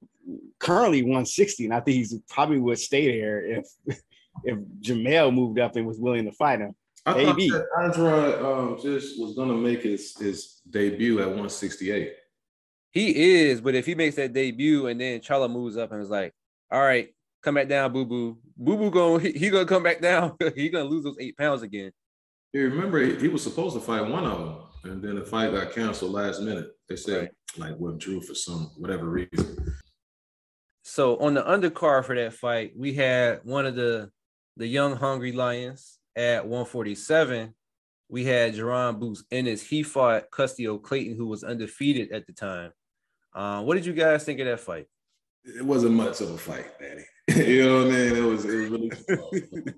[0.60, 3.68] currently 160, and I think he's probably would stay there if
[4.44, 6.76] if Jamel moved up and was willing to fight him.
[7.08, 7.50] I Maybe.
[7.50, 12.14] thought Andrade um, just was gonna make his his debut at 168.
[12.92, 16.10] He is, but if he makes that debut and then Charlo moves up and is
[16.10, 16.34] like,
[16.70, 17.08] "All right,
[17.42, 20.36] come back down, boo boo, boo boo, going he, he, gonna come back down.
[20.56, 21.92] he gonna lose those eight pounds again."
[22.52, 24.58] You remember he, he, was supposed to fight one of them,
[24.92, 26.72] and then the fight got canceled last minute.
[26.90, 27.70] They said right.
[27.70, 29.76] like withdrew for some whatever reason.
[30.84, 34.12] So on the undercard for that fight, we had one of the
[34.58, 37.54] the young hungry lions at 147.
[38.10, 39.62] We had Jaron Boots Ennis.
[39.62, 42.72] He fought Custio Clayton, who was undefeated at the time.
[43.34, 44.88] Uh, what did you guys think of that fight?
[45.44, 47.06] It wasn't much of a fight, Daddy.
[47.50, 48.16] you know what I mean?
[48.16, 48.92] It was, it was really.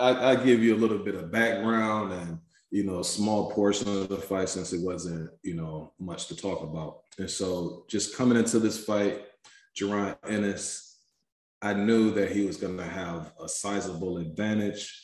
[0.00, 2.38] I, I give you a little bit of background and
[2.70, 6.36] you know a small portion of the fight since it wasn't you know much to
[6.36, 7.00] talk about.
[7.18, 9.24] And so just coming into this fight,
[9.78, 10.98] Jaron Ennis,
[11.60, 15.03] I knew that he was going to have a sizable advantage,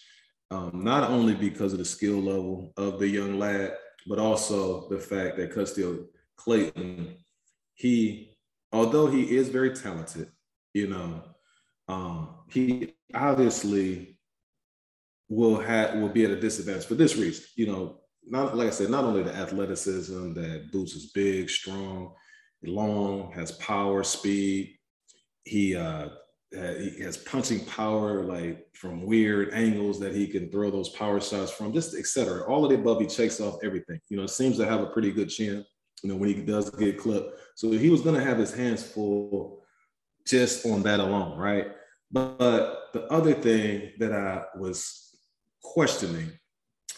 [0.50, 4.98] um, not only because of the skill level of the young lad, but also the
[4.98, 7.16] fact that Custio Clayton,
[7.74, 8.36] he,
[8.72, 10.30] although he is very talented,
[10.74, 11.22] you know,
[11.88, 14.18] um, he obviously
[15.28, 17.44] will have will be at a disadvantage for this reason.
[17.56, 22.14] You know, not like I said, not only the athleticism that Boots is big, strong,
[22.62, 24.76] long, has power, speed.
[25.44, 26.08] He uh
[26.52, 31.52] he has punching power like from weird angles that he can throw those power shots
[31.52, 32.44] from, just etc.
[32.44, 34.00] All of the above, he checks off everything.
[34.08, 35.64] You know, seems to have a pretty good chin.
[36.02, 38.82] You know, when he does get clipped, so he was going to have his hands
[38.82, 39.62] full
[40.26, 41.68] just on that alone, right?
[42.10, 45.16] But, but the other thing that I was
[45.62, 46.32] questioning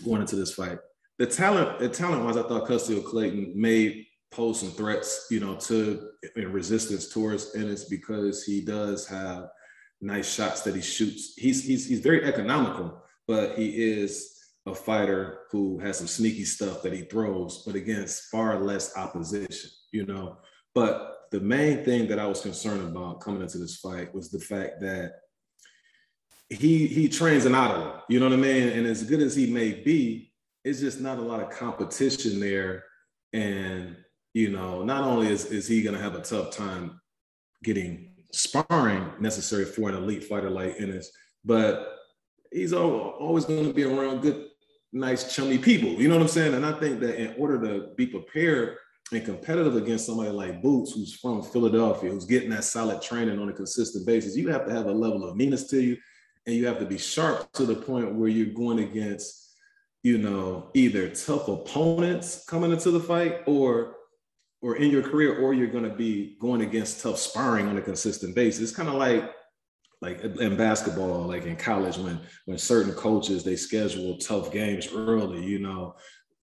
[0.04, 0.78] going into this fight.
[1.18, 5.56] The talent, the talent wise, I thought Custio Clayton made pose some threats, you know,
[5.56, 9.48] to in resistance towards Ennis because he does have
[10.00, 11.34] nice shots that he shoots.
[11.36, 16.82] He's he's he's very economical, but he is a fighter who has some sneaky stuff
[16.82, 20.38] that he throws, but against far less opposition, you know.
[20.74, 24.40] But the main thing that I was concerned about coming into this fight was the
[24.40, 25.12] fact that
[26.48, 28.68] he he trains in Ottawa, you know what I mean?
[28.68, 30.32] And as good as he may be,
[30.64, 32.84] it's just not a lot of competition there.
[33.32, 33.96] And
[34.34, 37.00] you know, not only is, is he gonna have a tough time
[37.62, 41.10] getting sparring necessary for an elite fighter like Ennis,
[41.44, 41.98] but
[42.50, 44.46] he's always gonna be around good,
[44.92, 45.90] nice, chummy people.
[45.90, 46.54] You know what I'm saying?
[46.54, 48.76] And I think that in order to be prepared
[49.12, 53.48] and competitive against somebody like Boots, who's from Philadelphia, who's getting that solid training on
[53.48, 55.96] a consistent basis, you have to have a level of meanness to you
[56.46, 59.54] and you have to be sharp to the point where you're going against,
[60.02, 63.96] you know, either tough opponents coming into the fight or
[64.62, 67.82] or in your career, or you're going to be going against tough sparring on a
[67.82, 68.62] consistent basis.
[68.62, 69.30] It's kind of like
[70.00, 75.44] like in basketball, like in college, when when certain coaches they schedule tough games early,
[75.44, 75.94] you know,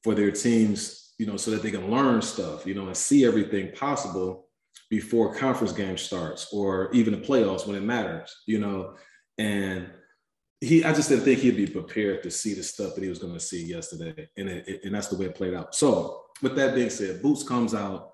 [0.03, 3.25] for their teams, you know, so that they can learn stuff, you know, and see
[3.25, 4.47] everything possible
[4.89, 8.95] before conference game starts or even the playoffs when it matters, you know.
[9.37, 9.89] And
[10.61, 13.19] he, I just didn't think he'd be prepared to see the stuff that he was
[13.19, 15.75] going to see yesterday, and it, it, and that's the way it played out.
[15.75, 18.11] So, with that being said, Boots comes out.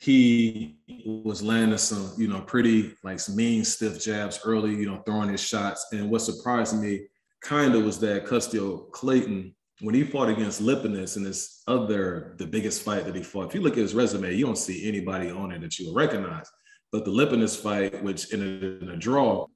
[0.00, 5.30] He was landing some, you know, pretty like mean stiff jabs early, you know, throwing
[5.30, 5.86] his shots.
[5.92, 7.06] And what surprised me
[7.42, 12.46] kind of was that Custio Clayton, when he fought against Lipinets in this other, the
[12.46, 15.30] biggest fight that he fought, if you look at his resume, you don't see anybody
[15.30, 16.48] on it that you would recognize.
[16.92, 19.46] But the Lipinets fight, which ended in a draw,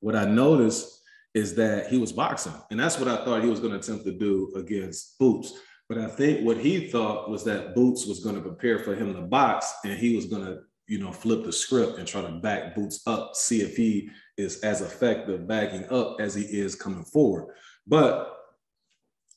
[0.00, 1.02] what I noticed
[1.34, 2.54] is that he was boxing.
[2.70, 5.52] And that's what I thought he was going to attempt to do against Boots.
[5.88, 9.14] But I think what he thought was that Boots was going to prepare for him
[9.14, 12.28] to box and he was going to, you know, flip the script and try to
[12.28, 17.04] back Boots up, see if he is as effective backing up as he is coming
[17.04, 17.54] forward.
[17.86, 18.36] But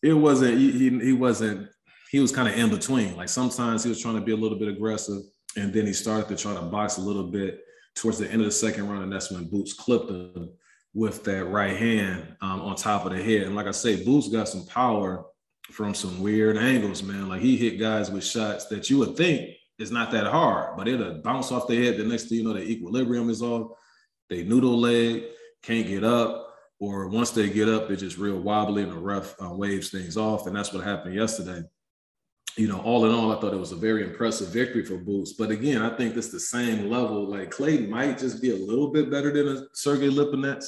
[0.04, 1.70] it wasn't, he, he, he wasn't,
[2.12, 3.16] he was kind of in between.
[3.16, 5.22] Like sometimes he was trying to be a little bit aggressive
[5.56, 7.62] and then he started to try to box a little bit
[7.96, 10.50] towards the end of the second round, and that's when Boots clipped him
[10.94, 13.44] with that right hand um, on top of the head.
[13.44, 15.26] And like I say, Boots got some power
[15.70, 17.30] from some weird angles, man.
[17.30, 20.88] Like he hit guys with shots that you would think is not that hard, but
[20.88, 21.98] it'll bounce off their head.
[21.98, 23.72] The next thing you know, the equilibrium is off.
[24.30, 25.24] They noodle leg,
[25.64, 29.36] can't get up, or once they get up, they're just real wobbly and the rough
[29.42, 30.48] uh, waves things off.
[30.48, 31.64] And that's what happened yesterday.
[32.58, 35.34] You know, all in all, I thought it was a very impressive victory for Boots.
[35.34, 37.30] But again, I think it's the same level.
[37.30, 40.66] Like Clayton might just be a little bit better than a Sergey Lipinets.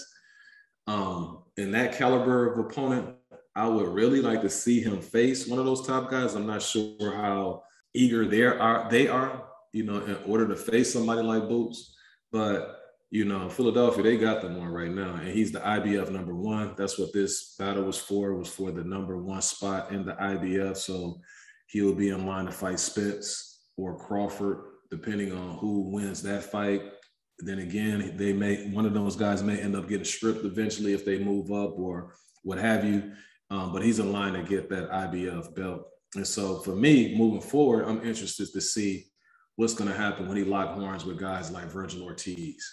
[0.86, 3.15] Um, in that caliber of opponent,
[3.55, 6.33] I would really like to see him face one of those top guys.
[6.33, 7.63] I'm not sure how
[7.93, 11.95] eager they are they are, you know, in order to face somebody like Boots.
[12.31, 12.79] But
[13.11, 16.73] you know, Philadelphia, they got them on right now, and he's the IBF number one.
[16.75, 18.33] That's what this battle was for.
[18.33, 20.75] Was for the number one spot in the IBF.
[20.77, 21.21] So
[21.67, 26.43] he will be in line to fight Spence or Crawford, depending on who wins that
[26.43, 26.81] fight.
[27.37, 31.05] Then again, they may one of those guys may end up getting stripped eventually if
[31.05, 33.11] they move up or what have you.
[33.49, 35.88] Um, but he's in line to get that IBF belt.
[36.15, 39.06] And so for me, moving forward, I'm interested to see
[39.56, 42.63] what's going to happen when he lock horns with guys like Vergil Ortiz,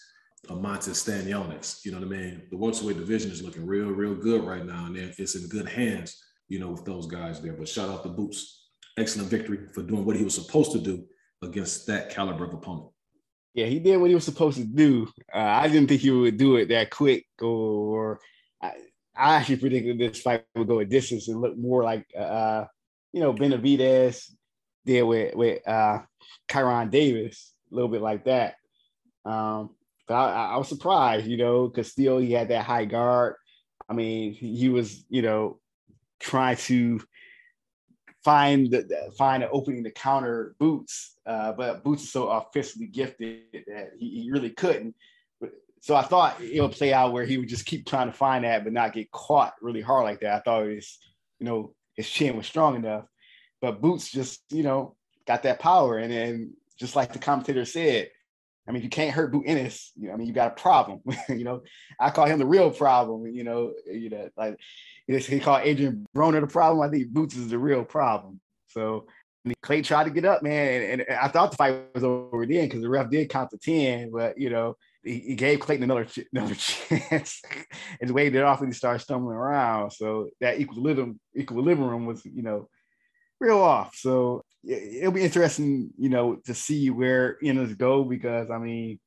[0.48, 1.85] Eimantas Stanionis.
[1.85, 2.42] You know what I mean?
[2.50, 6.22] The welterweight division is looking real, real good right now, and it's in good hands.
[6.48, 7.52] You know, with those guys there.
[7.52, 11.06] But shout out to Boots, excellent victory for doing what he was supposed to do
[11.42, 12.90] against that caliber of opponent.
[13.54, 15.09] Yeah, he did what he was supposed to do.
[15.33, 18.20] Uh, I didn't think he would do it that quick or
[19.20, 22.64] actually predicted this fight would go a distance and look more like, uh,
[23.12, 24.30] you know, Benavidez
[24.85, 26.00] did with with uh,
[26.48, 28.54] Kyrone Davis, a little bit like that.
[29.24, 29.70] Um,
[30.09, 33.35] but I, I was surprised, you know, because still he had that high guard.
[33.88, 35.59] I mean, he, he was, you know,
[36.20, 37.00] trying to
[38.24, 43.42] find the find an opening to counter Boots, uh, but Boots is so offensively gifted
[43.52, 44.94] that he, he really couldn't.
[45.80, 48.44] So I thought it would play out where he would just keep trying to find
[48.44, 50.34] that, but not get caught really hard like that.
[50.34, 50.98] I thought his,
[51.38, 53.04] you know, his chin was strong enough,
[53.60, 54.94] but Boots just, you know,
[55.26, 55.96] got that power.
[55.98, 58.10] And then just like the commentator said,
[58.68, 59.90] I mean, you can't hurt Boot Ennis.
[59.96, 61.00] You know, I mean, you got a problem.
[61.28, 61.62] you know,
[61.98, 63.26] I call him the real problem.
[63.26, 64.56] You know, you know, like
[65.06, 66.86] he called Adrian Broner the problem.
[66.86, 68.40] I think Boots is the real problem.
[68.68, 69.06] So
[69.62, 72.66] Clay tried to get up, man, and, and I thought the fight was over then
[72.66, 76.54] because the ref did count to ten, but you know, he, gave Clayton another another
[76.54, 77.42] chance
[78.00, 79.90] and it off and he started stumbling around.
[79.92, 82.68] So that equilibrium equilibrium was, you know,
[83.38, 83.94] real off.
[83.96, 89.00] So it'll be interesting, you know, to see where Ennis go because I mean,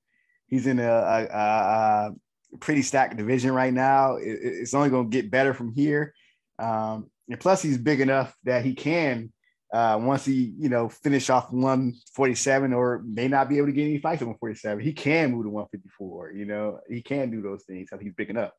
[0.47, 2.13] he's in a, a,
[2.53, 4.17] a pretty stacked division right now.
[4.17, 6.13] It, it's only going to get better from here.
[6.59, 9.31] Um, and plus, he's big enough that he can
[9.73, 13.85] uh, once he, you know, finish off 147 or may not be able to get
[13.85, 16.31] any fights at 147, he can move to 154.
[16.33, 17.89] You know, he can do those things.
[17.91, 18.53] I think he's picking up.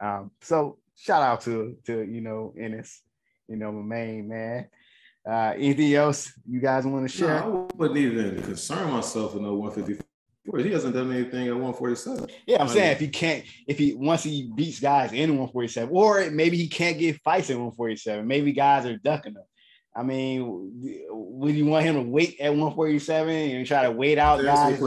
[0.00, 3.02] Um, so shout out to to you know Ennis,
[3.48, 4.68] you know, my main man.
[5.28, 7.40] Uh, anything else you guys want to share?
[7.40, 10.60] No, I wouldn't even concern myself with no 154.
[10.60, 12.30] He hasn't done anything at 147.
[12.46, 15.30] Yeah, I'm I saying mean, if he can't, if he once he beats guys in
[15.30, 18.26] 147, or maybe he can't get fights at 147.
[18.26, 19.42] Maybe guys are ducking him.
[19.96, 20.72] I mean,
[21.10, 24.78] would you want him to wait at 147 and try to wait out guys?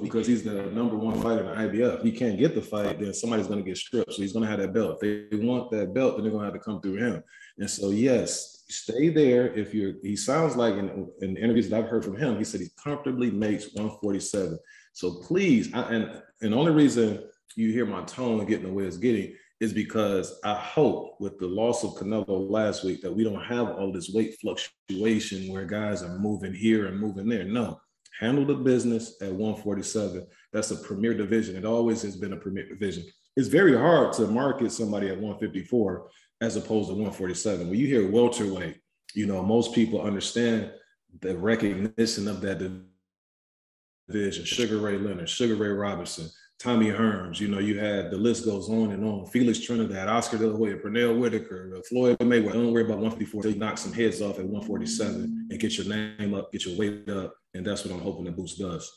[0.00, 2.02] Because he's the number one fighter in the IBF.
[2.04, 4.12] He can't get the fight, then somebody's going to get stripped.
[4.12, 4.98] So he's going to have that belt.
[5.02, 7.22] If they want that belt, then they're going to have to come through him.
[7.58, 9.52] And so, yes, stay there.
[9.54, 12.60] If you're, he sounds like in, in interviews that I've heard from him, he said
[12.60, 14.56] he comfortably makes 147.
[14.92, 17.24] So please, I, and and the only reason
[17.56, 21.46] you hear my tone getting the way it's getting is because I hope with the
[21.46, 26.02] loss of Canelo last week that we don't have all this weight fluctuation where guys
[26.02, 27.44] are moving here and moving there.
[27.44, 27.80] No,
[28.20, 30.26] handle the business at 147.
[30.52, 31.56] That's a premier division.
[31.56, 33.04] It always has been a premier division.
[33.36, 36.08] It's very hard to market somebody at 154
[36.40, 37.68] as opposed to 147.
[37.68, 38.78] When you hear welterweight,
[39.14, 40.70] you know, most people understand
[41.20, 42.58] the recognition of that
[44.08, 44.44] division.
[44.44, 48.68] Sugar Ray Leonard, Sugar Ray Robinson, Tommy Hearns, you know, you had the list goes
[48.68, 49.26] on and on.
[49.26, 52.54] Felix Trinidad, Oscar De La Hoya, Pernell Whitaker, uh, Floyd Mayweather.
[52.54, 55.86] Don't worry about 154 until you knock some heads off at 147 and get your
[55.86, 57.32] name up, get your weight up.
[57.54, 58.90] And that's what I'm hoping the boost does.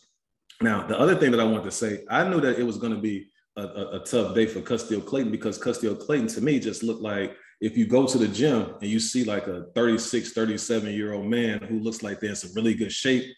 [0.59, 2.95] Now, the other thing that I want to say, I knew that it was going
[2.95, 6.59] to be a, a, a tough day for Custio Clayton because Custio Clayton to me
[6.59, 10.33] just looked like if you go to the gym and you see like a 36,
[10.33, 13.31] 37 year old man who looks like they're in some really good shape,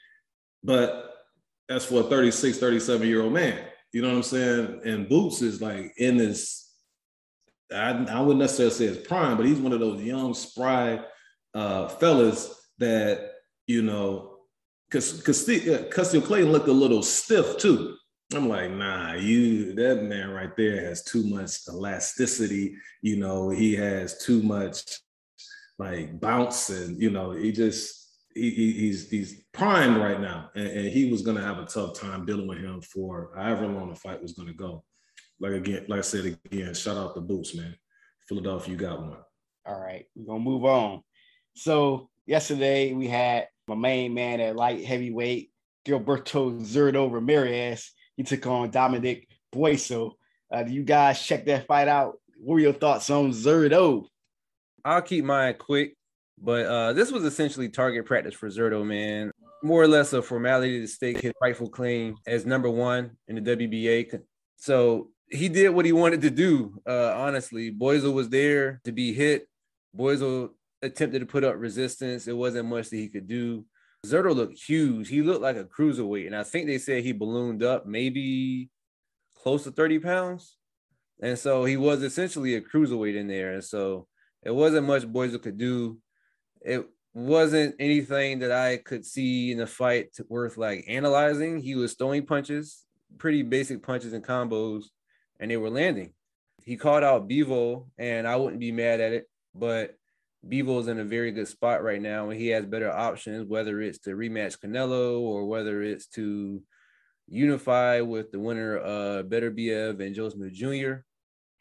[0.63, 1.09] but
[1.67, 3.59] that's for a 36, 37 year old man
[3.93, 4.81] you know what I'm saying?
[4.83, 6.71] And Boots is like in this,
[7.71, 10.99] I, I wouldn't necessarily say his prime, but he's one of those young, spry
[11.53, 13.31] uh, fellas that,
[13.67, 14.37] you know,
[14.89, 17.95] because Custio Clayton looked a little stiff too.
[18.33, 22.75] I'm like, nah, you that man right there has too much elasticity.
[23.01, 24.99] You know, he has too much
[25.79, 28.02] like bounce and you know he just
[28.35, 32.25] he, he's he's primed right now, and, and, he was gonna have a tough time
[32.25, 34.83] dealing with him for however long the fight was gonna go.
[35.39, 37.75] Like again, like I said again, shout out the boots, man.
[38.27, 39.17] Philadelphia, you got one.
[39.65, 41.01] All right, we're gonna move on.
[41.55, 45.51] So yesterday we had my main man at light heavyweight,
[45.85, 47.91] Gilberto Zurdo Ramirez.
[48.15, 50.13] He took on Dominic Bueso.
[50.51, 52.15] Uh, do you guys check that fight out?
[52.37, 54.05] What were your thoughts on Zurdo?
[54.85, 55.95] I'll keep mine quick.
[56.43, 59.31] But uh, this was essentially target practice for Zurdo, man.
[59.63, 63.55] More or less a formality to stake his rightful claim as number one in the
[63.55, 64.19] WBA.
[64.57, 66.81] So he did what he wanted to do.
[66.85, 69.47] Uh, honestly, Bueso was there to be hit.
[69.97, 70.49] Bueso
[70.81, 72.27] attempted to put up resistance.
[72.27, 73.65] It wasn't much that he could do.
[74.05, 75.07] Zurdo looked huge.
[75.07, 78.69] He looked like a cruiserweight, and I think they said he ballooned up maybe
[79.41, 80.57] close to 30 pounds.
[81.21, 83.53] And so he was essentially a cruiserweight in there.
[83.53, 84.07] And so
[84.43, 85.99] it wasn't much Bueso could do
[86.63, 91.59] it wasn't anything that I could see in the fight worth like analyzing.
[91.59, 92.85] He was throwing punches,
[93.17, 94.85] pretty basic punches and combos,
[95.39, 96.13] and they were landing.
[96.63, 99.95] He called out Bivol, and I wouldn't be mad at it, but
[100.47, 103.99] Bivol's in a very good spot right now, and he has better options, whether it's
[103.99, 106.61] to rematch Canelo or whether it's to
[107.27, 111.03] unify with the winner of Beterbiev and Joe Smith Jr.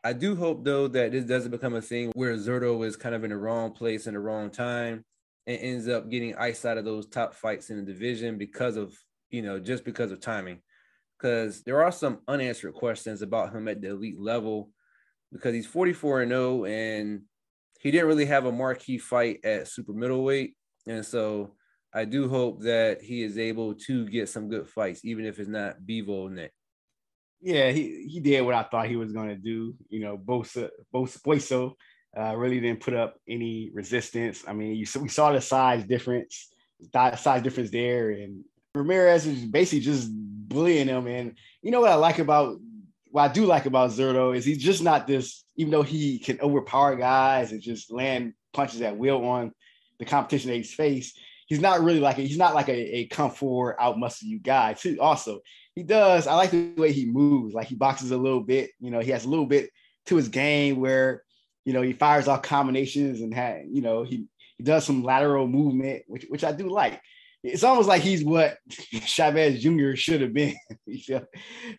[0.05, 3.23] I do hope though that this doesn't become a thing where Zurdo is kind of
[3.23, 5.05] in the wrong place in the wrong time
[5.47, 8.95] and ends up getting iced out of those top fights in the division because of
[9.31, 10.61] you know just because of timing.
[11.19, 14.71] Because there are some unanswered questions about him at the elite level
[15.33, 17.23] because he's 44 and 0 and
[17.81, 20.57] he didn't really have a marquee fight at super middleweight.
[20.89, 21.55] And so
[21.95, 25.49] I do hope that he is able to get some good fights, even if it's
[25.49, 26.55] not Bivol next
[27.43, 29.74] yeah, he he did what I thought he was going to do.
[29.88, 31.74] You know, Bosa, Bosa,
[32.18, 34.45] uh, really didn't put up any resistance.
[34.47, 36.53] I mean, you we saw the size difference,
[36.93, 41.07] size difference there, and Ramirez is basically just bullying him.
[41.07, 42.59] And you know what I like about
[43.11, 45.45] what I do like about Zurdo is he's just not this.
[45.57, 49.53] Even though he can overpower guys and just land punches at will on
[49.99, 53.07] the competition that he's faced, he's not really like a, he's not like a, a
[53.09, 54.97] come forward out muscle you guy too.
[55.01, 55.40] Also,
[55.75, 56.27] he does.
[56.27, 57.55] I like the way he moves.
[57.55, 58.70] Like he boxes a little bit.
[58.81, 59.70] You know, he has a little bit
[60.07, 61.23] to his game where
[61.64, 64.27] you know he fires off combinations and had you know he
[64.59, 67.01] he does some lateral movement, which which I do like.
[67.43, 68.59] It's almost like he's what
[69.07, 69.95] Chavez Jr.
[69.95, 70.55] should have been.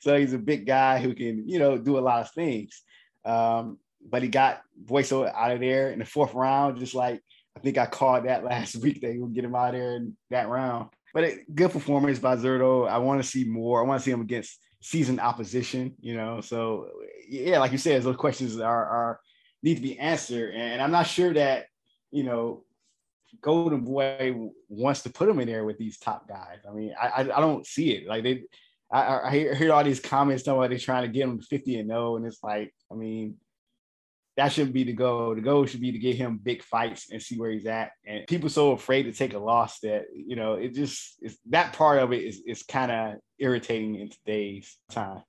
[0.02, 2.82] so he's a big guy who can you know do a lot of things.
[3.26, 7.22] Um, but he got Bueso out of there in the fourth round, just like
[7.56, 9.02] I think I called that last week.
[9.02, 10.90] They will get him out of there in that round.
[11.14, 12.88] But it, good performance by Zurdo.
[12.88, 13.82] I want to see more.
[13.82, 15.96] I want to see him against seasoned opposition.
[16.00, 16.90] You know, so
[17.28, 19.20] yeah, like you said, those questions are are
[19.62, 21.68] need to be answered, and I'm not sure that
[22.12, 22.64] you know
[23.42, 24.34] Golden Boy
[24.70, 26.60] wants to put him in there with these top guys.
[26.70, 28.08] I mean, I I, I don't see it.
[28.08, 28.44] Like they,
[28.92, 32.18] I, I hear, all these comments about they're trying to get him 50 and 0,
[32.18, 33.38] and it's like, I mean,
[34.36, 35.36] that shouldn't be the goal.
[35.36, 37.92] The goal should be to get him big fights and see where he's at.
[38.06, 41.74] And people so afraid to take a loss that you know it just is that
[41.74, 45.22] part of it is is kind of irritating in today's time.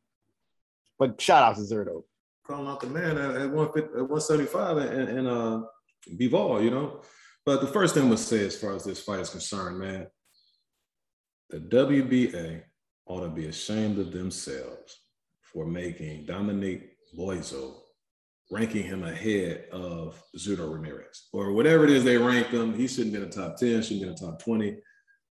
[0.98, 2.04] But shout out to Zurdo.
[2.46, 5.62] Calling out the man at, at 175 and, and uh
[6.16, 7.02] Bivol, you know.
[7.44, 10.06] But the first thing I'm gonna say as far as this fight is concerned, man,
[11.50, 12.62] the WBA
[13.06, 14.98] ought to be ashamed of themselves
[15.42, 17.83] for making Dominic Bueso
[18.50, 22.74] ranking him ahead of Zurdo Ramirez or whatever it is they ranked him.
[22.74, 24.76] He shouldn't be in the top 10, shouldn't be in the top 20.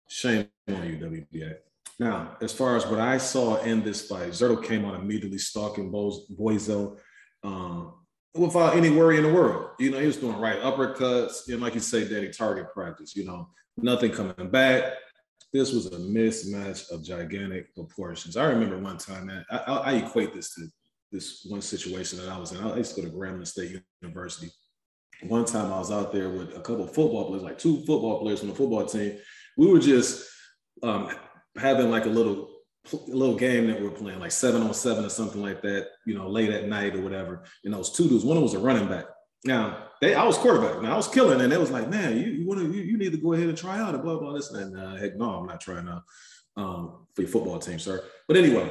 [0.09, 1.55] Shame on you, WBA.
[1.99, 5.93] Now, as far as what I saw in this fight, Zurdo came on immediately stalking
[5.93, 6.99] Bueso
[7.45, 7.95] um,
[8.35, 9.71] without any worry in the world.
[9.79, 13.25] You know, he was doing right uppercuts, and like you say, daddy target practice, you
[13.25, 14.95] know, nothing coming back.
[15.53, 18.39] This was a mismatch of gigantic proportions.
[18.39, 20.67] I remember one time, man, I, I, I equate this to
[21.13, 22.65] this one situation that I was in.
[22.65, 24.51] I used to go to Grambling State University.
[25.29, 28.21] One time I was out there with a couple of football players, like two football
[28.21, 29.19] players from the football team.
[29.57, 30.29] We were just
[30.83, 31.11] um,
[31.57, 32.49] having like a little
[32.93, 35.89] a little game that we are playing, like seven on seven or something like that,
[36.05, 37.45] you know, late at night or whatever.
[37.65, 39.05] And those two dudes, one of them was a running back.
[39.45, 40.83] Now, they I was quarterback.
[40.83, 42.99] Now I was killing, and they was like, man, you, you want to you, you
[42.99, 45.31] need to go ahead and try out and blah blah this and uh, heck no,
[45.31, 46.03] I'm not trying out
[46.57, 48.03] um, for your football team, sir.
[48.27, 48.69] But anyway,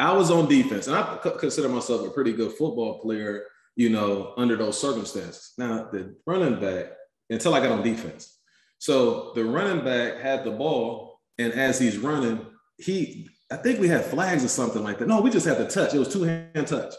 [0.00, 3.44] I was on defense, and I consider myself a pretty good football player,
[3.74, 5.52] you know, under those circumstances.
[5.58, 6.86] Now, the running back,
[7.30, 8.38] until I got on defense.
[8.78, 12.46] So the running back had the ball, and as he's running,
[12.78, 15.08] he, I think we had flags or something like that.
[15.08, 15.94] No, we just had the touch.
[15.94, 16.94] It was two hand touch.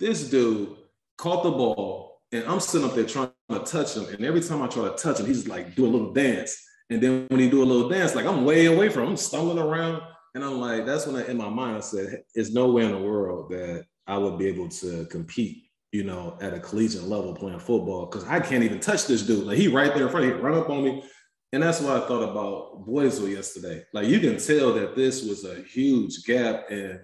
[0.00, 0.76] This dude
[1.18, 4.62] caught the ball, and I'm sitting up there trying to touch him, and every time
[4.62, 6.60] I try to touch him, he's like do a little dance.
[6.90, 9.16] And then when he do a little dance, like I'm way away from him, I'm
[9.16, 10.02] stumbling around.
[10.34, 12.92] And I'm like, that's when I, in my mind I said, "There's no way in
[12.92, 17.34] the world that I would be able to compete, you know, at a collegiate level
[17.34, 19.46] playing football because I can't even touch this dude.
[19.46, 21.04] Like he right there in front, of he run up on me,
[21.52, 23.84] and that's what I thought about Boisel yesterday.
[23.92, 27.00] Like you can tell that this was a huge gap, and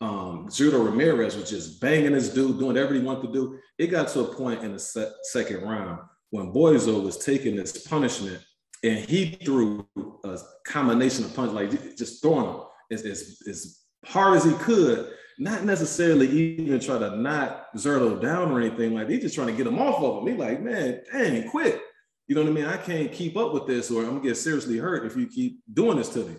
[0.00, 3.58] um, Zurdo Ramirez was just banging this dude, doing everything he wanted to do.
[3.78, 6.00] It got to a point in the se- second round
[6.30, 8.42] when Boisel was taking this punishment
[8.84, 9.86] and he threw
[10.24, 12.60] a combination of punches, like just throwing them
[12.92, 18.52] as, as, as hard as he could, not necessarily even try to knock Zurdo down
[18.52, 18.94] or anything.
[18.94, 20.34] Like he just trying to get him off of him.
[20.34, 21.80] He like, man, dang, quit.
[22.28, 22.64] You know what I mean?
[22.66, 25.60] I can't keep up with this, or I'm gonna get seriously hurt if you keep
[25.72, 26.36] doing this to me.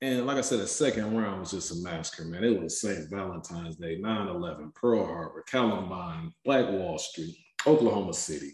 [0.00, 2.42] And like I said, the second round was just a massacre, man.
[2.42, 3.10] It was St.
[3.10, 7.36] Valentine's Day, 9-11, Pearl Harbor, Columbine, Black Wall Street,
[7.66, 8.52] Oklahoma City,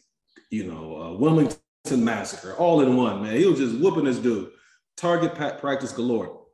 [0.51, 1.57] you know, uh, Wilmington
[1.95, 3.37] massacre, all in one, man.
[3.37, 4.51] He was just whooping this dude.
[4.97, 6.45] Target practice galore.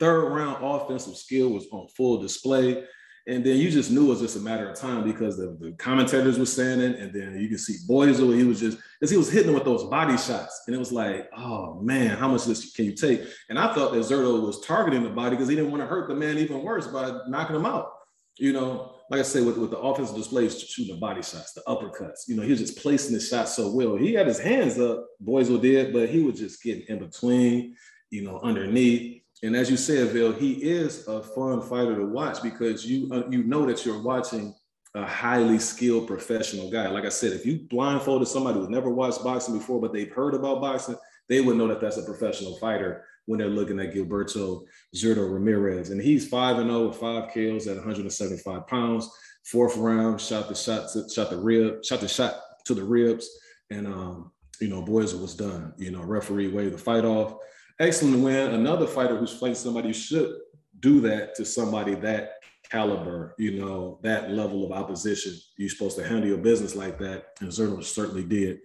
[0.00, 2.84] Third round offensive skill was on full display.
[3.26, 5.72] And then you just knew it was just a matter of time because the, the
[5.72, 6.98] commentators were saying it.
[6.98, 9.84] And then you can see Boisel, he was just, because he was hitting with those
[9.84, 10.62] body shots.
[10.66, 13.22] And it was like, oh man, how much this can you take?
[13.48, 16.08] And I thought that Zurdo was targeting the body because he didn't want to hurt
[16.08, 17.92] the man even worse by knocking him out.
[18.36, 21.62] You know, like I said, with, with the offensive displays, shooting the body shots, the
[21.68, 23.94] uppercuts, you know, he was just placing the shot so well.
[23.94, 27.76] He had his hands up, Boisel did, but he was just getting in between,
[28.10, 29.22] you know, underneath.
[29.44, 33.28] And as you said, Bill, he is a fun fighter to watch because you uh,
[33.30, 34.52] you know that you're watching
[34.96, 36.88] a highly skilled professional guy.
[36.88, 40.34] Like I said, if you blindfolded somebody who's never watched boxing before, but they've heard
[40.34, 40.96] about boxing,
[41.28, 44.64] they would know that that's a professional fighter when they're looking at Gilberto
[44.94, 45.90] Zurdo Ramirez.
[45.90, 49.10] And he's 5 and 0 with five kills at 175 pounds.
[49.44, 53.28] Fourth round, shot the shot, to, shot the rib, shot the shot to the ribs.
[53.70, 55.74] And, um, you know, Boisel was done.
[55.76, 57.36] You know, referee waved the fight off.
[57.78, 58.52] Excellent win.
[58.52, 60.34] Another fighter who's fighting somebody should
[60.80, 62.34] do that to somebody that
[62.70, 65.34] caliber, you know, that level of opposition.
[65.56, 67.26] You're supposed to handle your business like that.
[67.40, 68.60] And Zurdo certainly did.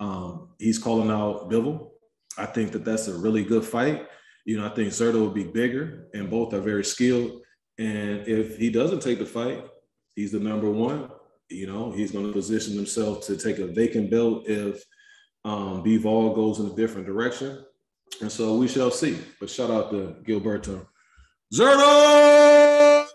[0.00, 1.90] Um, he's calling out Bivol
[2.36, 4.06] I think that that's a really good fight.
[4.44, 7.42] You know, I think Zurdo will be bigger, and both are very skilled.
[7.78, 9.64] And if he doesn't take the fight,
[10.14, 11.10] he's the number one.
[11.48, 14.84] You know, he's going to position himself to take a vacant belt if
[15.44, 17.64] um, Bivol goes in a different direction.
[18.20, 19.18] And so we shall see.
[19.40, 20.86] But shout out to Gilberto.
[21.52, 23.06] Zurdo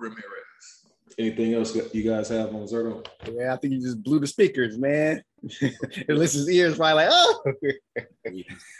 [0.00, 0.24] Ramirez.
[1.18, 3.06] Anything else you guys have on Zurdo?
[3.30, 5.22] Yeah, I think you just blew the speakers, man.
[5.60, 7.42] it listens ears probably like, oh.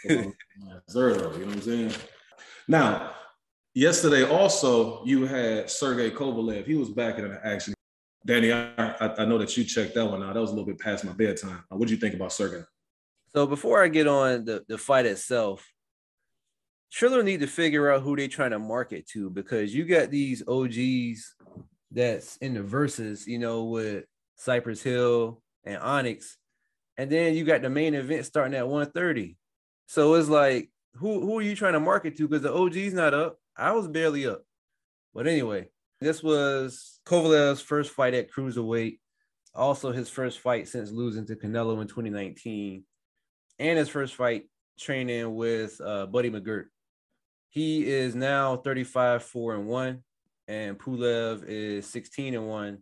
[0.89, 1.93] Zurdo, you know what I'm saying?
[2.67, 3.11] Now,
[3.73, 6.65] yesterday also you had Sergey Kovalev.
[6.65, 7.73] He was back in an action.
[8.25, 10.35] Danny, I, I, know that you checked that one out.
[10.35, 11.63] That was a little bit past my bedtime.
[11.69, 12.63] What did you think about Sergey?
[13.33, 15.67] So before I get on the, the fight itself,
[16.91, 20.43] Triller need to figure out who they're trying to market to because you got these
[20.47, 21.35] OGs
[21.89, 24.03] that's in the Verzuz, you know, with
[24.35, 26.37] Cypress Hill and Onyx,
[27.01, 29.35] and then you got the main event starting at 1:30.
[29.87, 32.27] So it's like, who who are you trying to market to?
[32.27, 33.39] Because the OG's not up.
[33.57, 34.43] I was barely up.
[35.11, 38.99] But anyway, this was Kovalev's first fight at cruiserweight.
[39.55, 42.83] Also, his first fight since losing to Canelo in 2019,
[43.57, 44.43] and his first fight
[44.79, 46.65] training with uh, Buddy McGirt.
[47.49, 50.03] He is now 35, 4 and 1,
[50.47, 52.77] and Pulev is 16 and 1.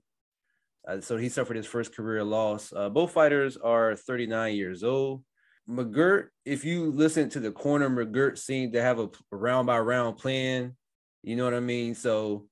[0.87, 2.73] Uh, so he suffered his first career loss.
[2.75, 5.23] Uh, both fighters are 39 years old.
[5.69, 10.17] McGirt, if you listen to the corner, McGirt seemed to have a round by round
[10.17, 10.75] plan.
[11.21, 11.93] You know what I mean?
[11.93, 12.47] So,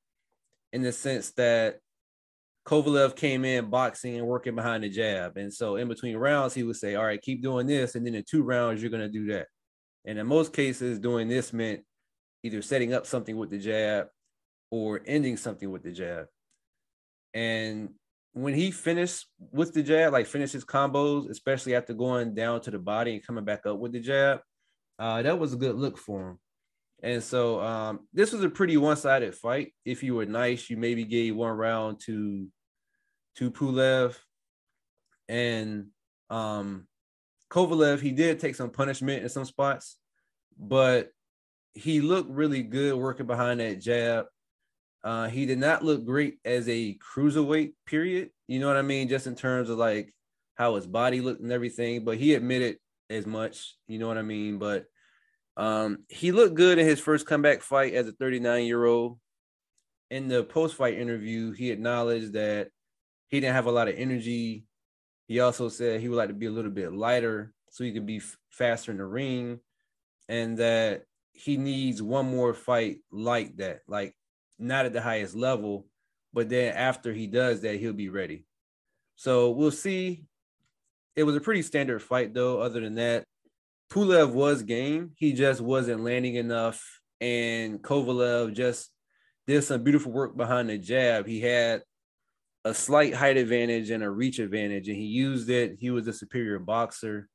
[0.72, 1.80] in the sense that
[2.68, 5.38] Kovalev came in boxing and working behind the jab.
[5.38, 7.96] And so, in between rounds, he would say, All right, keep doing this.
[7.96, 9.48] And then in two rounds, you're going to do that.
[10.06, 11.82] And in most cases, doing this meant
[12.44, 14.08] either setting up something with the jab
[14.70, 16.26] or ending something with the jab.
[17.34, 17.90] And
[18.38, 22.70] when he finished with the jab, like finished his combos, especially after going down to
[22.70, 24.42] the body and coming back up with the jab,
[25.00, 26.40] uh, that was a good look for him.
[27.02, 29.74] And so um, this was a pretty one-sided fight.
[29.86, 32.48] If you were nice, you maybe gave one round to
[33.38, 34.16] to Pulev.
[35.28, 35.88] And
[36.30, 36.88] um,
[37.50, 39.98] Kovalev, he did take some punishment in some spots,
[40.60, 41.10] but
[41.74, 44.26] he looked really good working behind that jab.
[45.04, 48.32] Uh, he did not look great as a cruiserweight, period.
[48.48, 49.08] You know what I mean?
[49.08, 50.14] Just in terms of like
[50.56, 52.78] how his body looked and everything, but he admitted
[53.10, 54.58] as much, you know what I mean?
[54.60, 54.86] But
[55.56, 59.20] um, he looked good in his first comeback fight as a 39 year old.
[60.10, 62.70] In the post fight interview, he acknowledged that
[63.28, 64.66] he didn't have a lot of energy
[65.28, 68.06] He also said he would like to be a little bit lighter so he could
[68.06, 69.60] be f- faster in the ring,
[70.30, 74.16] and that he needs one more fight like that, like
[74.60, 75.88] not at the highest level,
[76.34, 78.46] but then after he does that, he'll be ready.
[79.16, 80.26] So we'll see.
[81.16, 82.62] It was a pretty standard fight, though.
[82.62, 83.24] Other than that,
[83.92, 85.12] Pulev was game.
[85.16, 86.84] He just wasn't landing enough,
[87.22, 88.92] and Kovalev just
[89.48, 91.26] did some beautiful work behind the jab.
[91.26, 91.82] He had
[92.66, 95.78] a slight height advantage and a reach advantage, and he used it.
[95.80, 97.30] He was a superior boxer.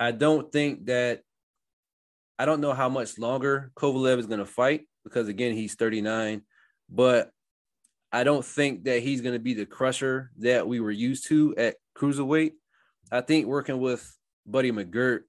[0.00, 1.20] I don't think that
[2.38, 6.42] I don't know how much longer Kovalev is going to fight because again he's 39,
[6.94, 7.30] but
[8.12, 11.54] I don't think that he's going to be the crusher that we were used to
[11.56, 12.52] at cruiserweight.
[13.10, 14.06] I think working with
[14.46, 15.20] Buddy McGirt,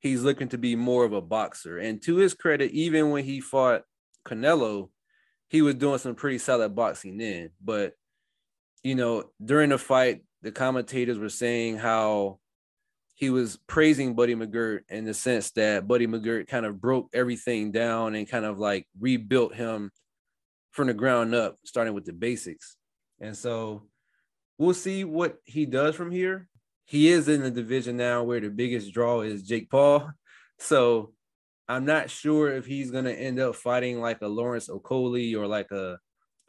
[0.00, 1.78] he's looking to be more of a boxer.
[1.78, 3.82] And to his credit, even when he fought
[4.26, 4.90] Canelo,
[5.48, 7.50] he was doing some pretty solid boxing then.
[7.62, 7.94] But
[8.82, 12.38] you know, during the fight, the commentators were saying how
[13.14, 17.70] he was praising Buddy McGirt in the sense that Buddy McGirt kind of broke everything
[17.70, 19.92] down and kind of like rebuilt him
[20.74, 22.76] from the ground up, starting with the basics.
[23.20, 23.84] And so
[24.58, 26.48] we'll see what he does from here.
[26.84, 30.10] He is in the division now where the biggest draw is Jake Paul.
[30.56, 31.12] So
[31.66, 35.48] I'm not sure if he's going to end up fighting like a Lawrence Okolie or
[35.48, 35.98] like a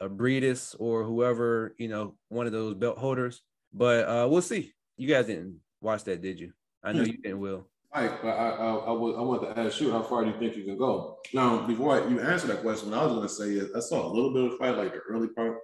[0.00, 3.42] a Briedis or whoever, you know, one of those belt holders.
[3.72, 4.72] But uh, we'll see.
[4.96, 6.52] You guys didn't watch that, did you?
[6.84, 7.68] I know you didn't, Will.
[7.96, 10.38] Right, but I, I, I, was, I wanted to ask you, how far do you
[10.38, 11.16] think you can go?
[11.32, 13.80] Now, before I, you answer that question, what I was going to say is I
[13.80, 15.56] saw a little bit of fight, like the early part.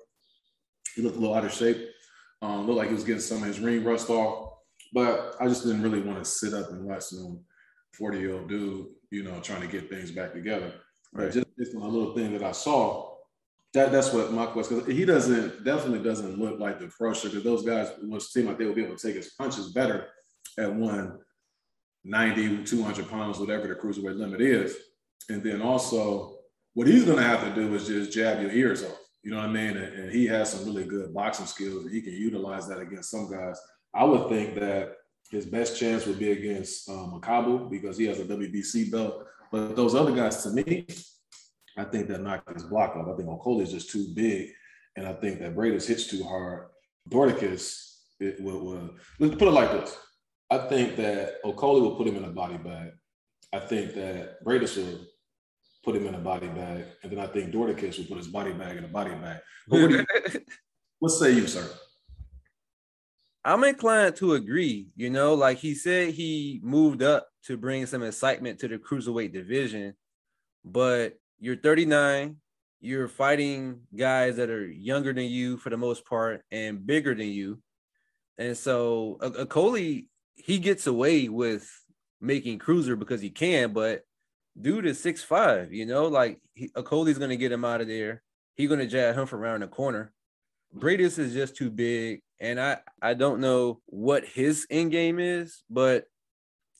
[0.97, 1.77] He looked a little out of shape.
[2.41, 4.49] Um, looked like he was getting some of his ring rust off,
[4.95, 7.41] but I just didn't really want to sit up and watch some
[7.99, 10.73] 40 year old dude, you know, trying to get things back together.
[11.13, 11.27] Right.
[11.27, 13.15] But just based on a little thing that I saw,
[13.75, 14.79] that that's what my question.
[14.79, 17.29] Because he doesn't definitely doesn't look like the crusher.
[17.29, 20.09] Because those guys would seem like they would be able to take his punches better
[20.59, 20.75] at
[22.05, 24.77] 190, 200 pounds, whatever the cruiserweight limit is.
[25.29, 26.37] And then also,
[26.75, 28.99] what he's going to have to do is just jab your ears off.
[29.23, 29.77] You know what I mean?
[29.77, 33.11] And, and he has some really good boxing skills, and he can utilize that against
[33.11, 33.61] some guys.
[33.95, 34.97] I would think that
[35.31, 39.25] his best chance would be against um, Makabu because he has a WBC belt.
[39.53, 40.87] But those other guys, to me,
[41.77, 43.09] I think that knocked his block off.
[43.09, 44.51] I think Okolie is just too big,
[44.97, 46.69] and I think that Briedis hits too hard.
[47.09, 49.97] Dorticus, it will, will let's put it like this.
[50.53, 52.91] I think that Okolie will put him in a body bag.
[53.55, 55.01] I think that Briedis will
[55.83, 58.53] put him in a body bag, and then I think Dorticus will put his body
[58.53, 59.39] bag in a body bag.
[59.67, 60.07] But what, you,
[60.99, 61.67] what say you, sir?
[63.43, 64.89] I'm inclined to agree.
[64.95, 69.33] You know, like he said, he moved up to bring some excitement to the cruiserweight
[69.33, 69.95] division,
[70.67, 72.37] but you're 39,
[72.83, 77.29] you're fighting guys that are younger than you for the most part and bigger than
[77.29, 77.59] you.
[78.37, 81.69] And so Okolie, he gets away with
[82.21, 84.03] making cruiser because he can, but
[84.61, 88.23] dude is six five, you know, like he, Okolie's gonna get him out of there.
[88.55, 90.13] He's gonna jab him from around the corner.
[90.75, 95.63] Briedis is just too big, and I I don't know what his end game is,
[95.69, 96.05] but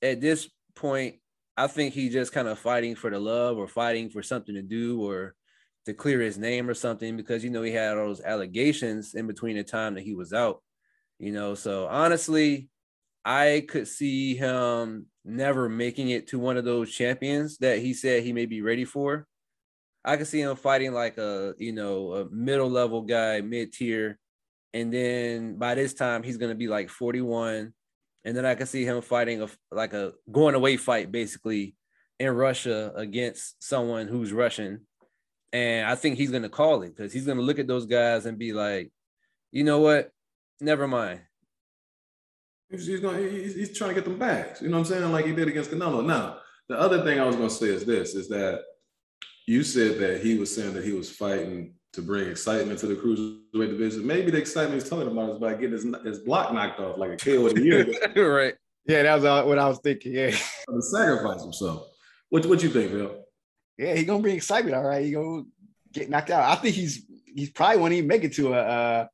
[0.01, 1.17] at this point,
[1.57, 4.63] I think he's just kind of fighting for the love or fighting for something to
[4.63, 5.35] do or
[5.87, 9.27] to clear his name or something because you know he had all those allegations in
[9.27, 10.63] between the time that he was out.
[11.19, 12.69] You know, so honestly,
[13.25, 18.23] I could see him never making it to one of those champions that he said
[18.23, 19.27] he may be ready for.
[20.05, 24.19] I could see him fighting like a you know a middle level guy, mid tier,
[24.75, 27.73] and then by this time he's gonna be like 41
[28.25, 31.75] and then I can see him fighting a like a going away fight basically
[32.19, 34.87] in Russia against someone who's Russian,
[35.53, 38.39] and I think he's gonna call it because he's gonna look at those guys and
[38.39, 38.93] be like,
[39.51, 40.11] you know what,
[40.61, 41.21] never mind.
[42.73, 44.61] He's, going he's, he's trying to get them back.
[44.61, 45.13] You know what I'm saying?
[45.13, 46.05] Like he did against Canelo.
[46.05, 48.63] Now, the other thing I was gonna say is this: is that
[49.47, 52.95] you said that he was saying that he was fighting to bring excitement to the
[52.95, 54.07] cruiserweight division.
[54.07, 57.11] Maybe the excitement he's talking about is by getting his, his block knocked off like
[57.11, 57.87] a KO of the year.
[58.17, 58.55] right.
[58.87, 60.13] Yeah, that was uh, what I was thinking.
[60.13, 60.35] Yeah.
[60.69, 61.89] To sacrifice himself.
[62.31, 63.27] What what you think, Bill?
[63.77, 64.75] Yeah, he gonna bring excitement.
[64.75, 65.43] All right, he gonna
[65.93, 66.45] get knocked out.
[66.45, 69.11] I think he's he's probably won't even make it to a a,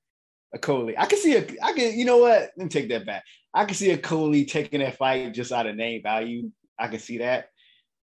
[0.52, 0.96] a Coley.
[0.96, 2.50] I can see a I can you know what?
[2.56, 3.24] Let me take that back.
[3.52, 6.50] I can see Okolie taking that fight just out of name value.
[6.78, 7.48] I can see that,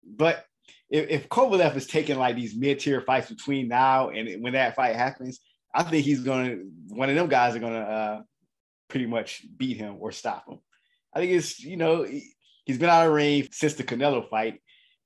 [0.04, 0.46] but
[0.90, 4.96] if, if Kovalev is taking like these mid-tier fights between now and when that fight
[4.96, 5.40] happens,
[5.74, 6.58] I think he's gonna
[6.90, 8.22] one of them guys are gonna uh,
[8.88, 10.60] pretty much beat him or stop him.
[11.14, 12.34] I think it's you know he,
[12.68, 14.62] has been out of ring since the Canelo fight.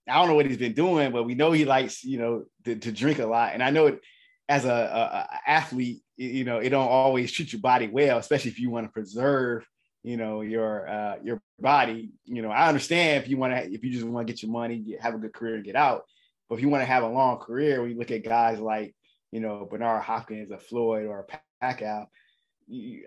[0.08, 2.76] I don't know what he's been doing, but we know he likes you know to,
[2.76, 4.02] to drink a lot, and I know it
[4.48, 8.52] as a, a, a, athlete, you know it don't always treat your body well, especially
[8.52, 9.66] if you want to preserve
[10.06, 12.12] you know, your uh, your body.
[12.26, 14.52] You know, I understand if you want to, if you just want to get your
[14.52, 16.04] money, get, have a good career, and get out.
[16.48, 18.96] But if you want to have a long career, when you look at guys like,
[19.32, 21.28] you know, Bernard Hopkins, a Floyd, or
[21.64, 22.06] Pacquiao,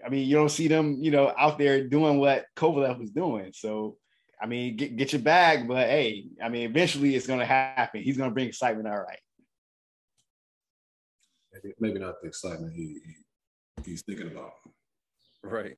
[0.05, 3.53] I mean, you don't see them, you know, out there doing what Kovalev was doing.
[3.55, 3.97] So,
[4.43, 8.03] I mean, get, get your bag, but hey, I mean, eventually it's going to happen.
[8.03, 9.21] He's going to bring excitement, all right.
[11.79, 14.53] Maybe, not the excitement he, he he's thinking about.
[15.43, 15.77] Right.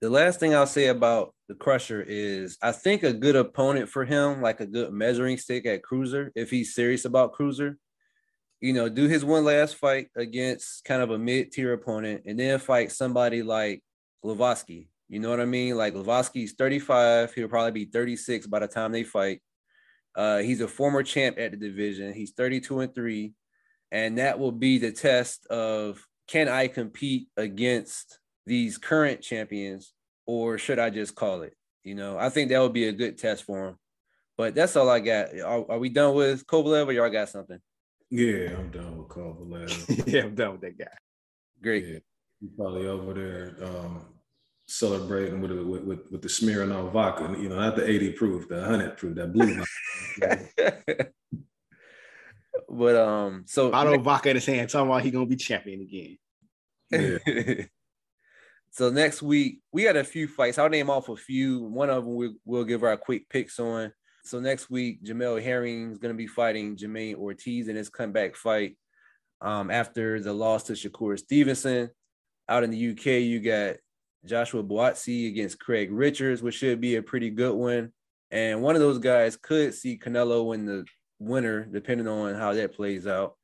[0.00, 4.04] The last thing I'll say about the Crusher is I think a good opponent for
[4.04, 7.76] him, like a good measuring stick at cruiser, if he's serious about cruiser,
[8.60, 12.58] you know, do his one last fight against kind of a mid-tier opponent and then
[12.58, 13.82] fight somebody like
[14.24, 14.88] Glowacki.
[15.08, 15.76] You know what I mean?
[15.76, 19.42] Like Glowacki's 35, he'll probably be 36 by the time they fight.
[20.14, 22.12] Uh, he's a former champ at the division.
[22.12, 23.32] He's 32 and 3.
[23.92, 29.92] And that will be the test of can I compete against these current champions
[30.26, 31.56] or should I just call it?
[31.82, 33.76] You know, I think that would be a good test for him.
[34.36, 35.38] But that's all I got.
[35.40, 37.58] Are, are we done with Kovalev or y'all got something?
[38.10, 40.06] Yeah, I'm done with Kovalev.
[40.12, 40.86] yeah, I'm done with that guy.
[41.62, 41.84] Great.
[41.86, 41.98] Yeah,
[42.40, 44.06] he's probably over there um,
[44.66, 47.34] celebrating with, with, with with the Smirnoff vodka.
[47.38, 49.62] You know, not the 80 proof, the 100 proof, that blue.
[52.70, 56.18] but um, so Otto Vodka in his hand, talking about he gonna be champion again.
[56.90, 57.64] Yeah.
[58.70, 60.58] so next week we got a few fights.
[60.58, 61.64] I'll name off a few.
[61.64, 63.92] One of them we, will give our quick picks on.
[64.22, 68.36] So next week, Jamel Herring is going to be fighting Jamaine Ortiz in his comeback
[68.36, 68.76] fight.
[69.40, 71.88] Um, after the loss to Shakur Stevenson,
[72.46, 73.76] out in the UK, you got
[74.26, 77.92] Joshua Buatsi against Craig Richards, which should be a pretty good one.
[78.30, 80.84] And one of those guys could see Canelo in the
[81.20, 83.36] winner, depending on how that plays out.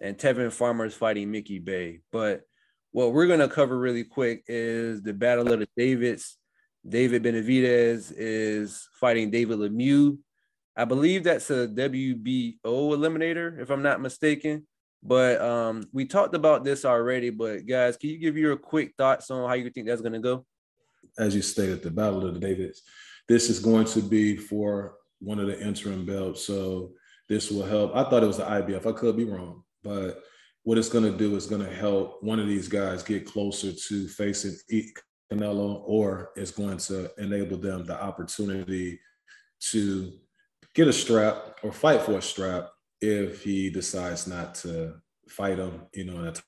[0.00, 2.00] And Tevin Farmer is fighting Mickey Bey.
[2.10, 2.42] But
[2.90, 6.36] what we're going to cover really quick is the Battle of the Davids.
[6.88, 10.18] David Benavidez is fighting David Lemieux.
[10.76, 14.66] I believe that's a WBO eliminator, if I'm not mistaken.
[15.02, 17.30] But um, we talked about this already.
[17.30, 20.18] But guys, can you give your quick thoughts on how you think that's going to
[20.18, 20.46] go?
[21.18, 22.82] As you stated, the Battle of the Davids.
[23.28, 26.44] This is going to be for one of the interim belts.
[26.44, 26.92] So
[27.28, 27.94] this will help.
[27.94, 28.86] I thought it was the IBF.
[28.86, 30.22] I could be wrong, but
[30.64, 33.72] what it's going to do is going to help one of these guys get closer
[33.72, 34.56] to facing
[35.32, 38.98] Canelo, or it's going to enable them the opportunity
[39.70, 40.12] to
[40.74, 42.70] get a strap or fight for a strap
[43.00, 44.94] if he decides not to
[45.28, 46.42] fight him, you know, and the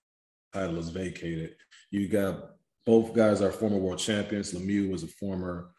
[0.52, 1.56] title is vacated.
[1.90, 2.50] You got
[2.86, 4.52] both guys are former world champions.
[4.52, 5.72] Lemieux was a former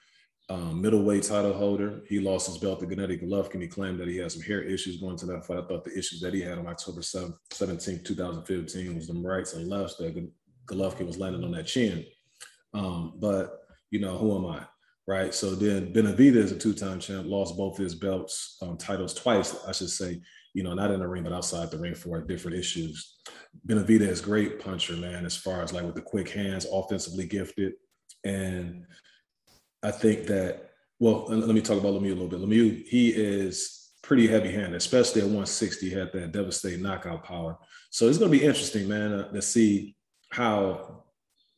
[0.51, 2.01] um, middleweight title holder.
[2.09, 3.61] He lost his belt to Gennady Golovkin.
[3.61, 5.59] He claimed that he had some hair issues going to that fight.
[5.59, 9.53] I thought the issues that he had on October 7th, 17, 2015 was the rights
[9.53, 10.29] and lefts that
[10.65, 12.05] Golovkin was landing on that chin.
[12.73, 13.59] Um, but,
[13.91, 14.65] you know, who am I?
[15.07, 15.33] Right.
[15.33, 19.71] So then Benavidez, is a two-time champ, lost both his belts, um, titles twice, I
[19.71, 20.21] should say,
[20.53, 23.19] you know, not in the ring, but outside the ring for different issues.
[23.65, 27.73] Benavidez, is great puncher, man, as far as like with the quick hands, offensively gifted.
[28.25, 28.85] And
[29.83, 32.39] I think that, well, let me talk about Lemieux a little bit.
[32.39, 37.57] Lemieux, he is pretty heavy handed, especially at 160, he had that devastating knockout power.
[37.89, 39.95] So it's going to be interesting, man, uh, to see
[40.31, 41.03] how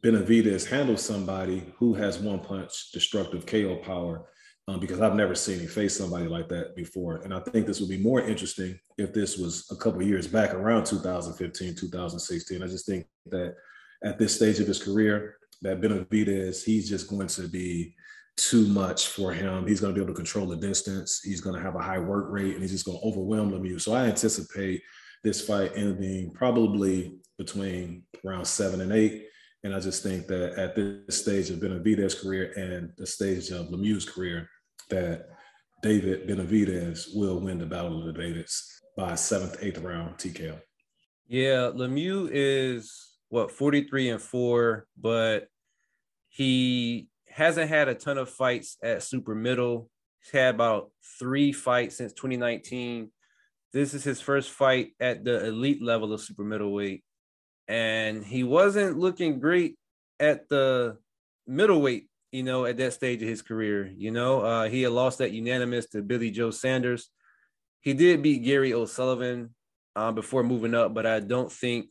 [0.03, 4.25] Benavidez handles somebody who has one punch destructive KO power.
[4.65, 7.17] Um, because I've never seen him face somebody like that before.
[7.17, 10.53] And I think this would be more interesting if this was a couple years back
[10.53, 12.63] around 2015, 2016.
[12.63, 13.55] I just think that
[14.05, 17.93] at this stage of his career, that Benavidez, he's just going to be
[18.37, 19.67] too much for him.
[19.67, 21.21] He's going to be able to control the distance.
[21.21, 23.81] He's going to have a high work rate, and he's just going to overwhelm Lemieux.
[23.81, 24.81] So I anticipate
[25.23, 29.27] this fight ending probably between round seven and eight.
[29.63, 33.67] And I just think that at this stage of Benavidez's career and the stage of
[33.67, 34.49] Lemieux's career,
[34.89, 35.27] that
[35.81, 40.59] David Benavidez will win the Battle of the Davids by seventh, eighth round TKO.
[41.27, 45.47] Yeah, Lemieux is what 43 and four, but
[46.29, 49.89] he hasn't had a ton of fights at super middle.
[50.21, 53.09] He's had about three fights since 2019.
[53.73, 57.03] This is his first fight at the elite level of super middleweight.
[57.67, 59.77] And he wasn't looking great
[60.19, 60.97] at the
[61.47, 63.91] middleweight, you know, at that stage of his career.
[63.95, 67.09] You know, uh, he had lost that unanimous to Billy Joe Saunders.
[67.81, 69.55] He did beat Gary O'Sullivan
[69.95, 71.87] uh, before moving up, but I don't think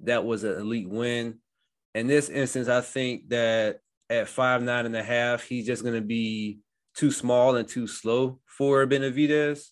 [0.00, 1.38] that was an elite win.
[1.94, 3.80] In this instance, I think that
[4.10, 6.58] at five nine and a half, he's just going to be
[6.94, 9.68] too small and too slow for Benavidez.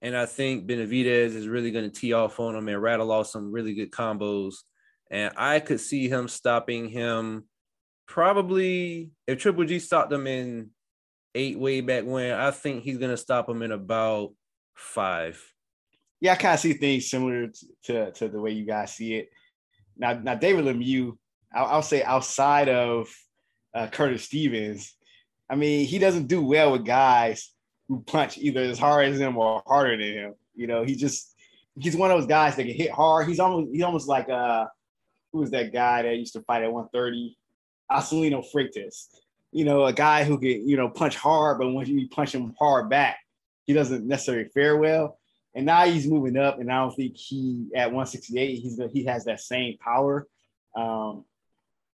[0.00, 3.26] And I think Benavidez is really going to tee off on him and rattle off
[3.26, 4.54] some really good combos.
[5.10, 7.44] And I could see him stopping him
[8.06, 10.70] probably if Triple G stopped him in
[11.34, 14.32] eight way back when, I think he's gonna stop him in about
[14.74, 15.42] five.
[16.20, 17.50] Yeah, I kind of see things similar
[17.84, 19.30] to, to the way you guys see it.
[19.96, 21.16] Now, now David Lemieux,
[21.54, 23.08] I'll, I'll say outside of
[23.74, 24.94] uh, Curtis Stevens,
[25.48, 27.52] I mean, he doesn't do well with guys
[27.88, 30.34] who punch either as hard as him or harder than him.
[30.54, 31.34] You know, he just
[31.78, 33.28] he's one of those guys that can hit hard.
[33.28, 34.66] He's almost he's almost like uh
[35.32, 37.36] who was that guy that used to fight at 130?
[37.90, 39.08] Acelino Freitas.
[39.50, 42.54] You know, a guy who can, you know, punch hard, but when you punch him
[42.58, 43.18] hard back,
[43.64, 45.18] he doesn't necessarily fare well.
[45.54, 49.26] And now he's moving up, and I don't think he at 168 he's he has
[49.26, 50.26] that same power.
[50.74, 51.26] Um,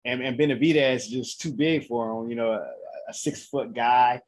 [0.04, 2.30] and, and Benavidez is just too big for him.
[2.30, 2.66] You know, a,
[3.08, 4.20] a six foot guy,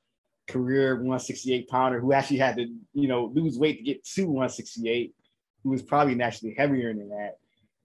[0.48, 5.14] career 168 pounder who actually had to you know lose weight to get to 168,
[5.62, 7.38] who was probably naturally heavier than that.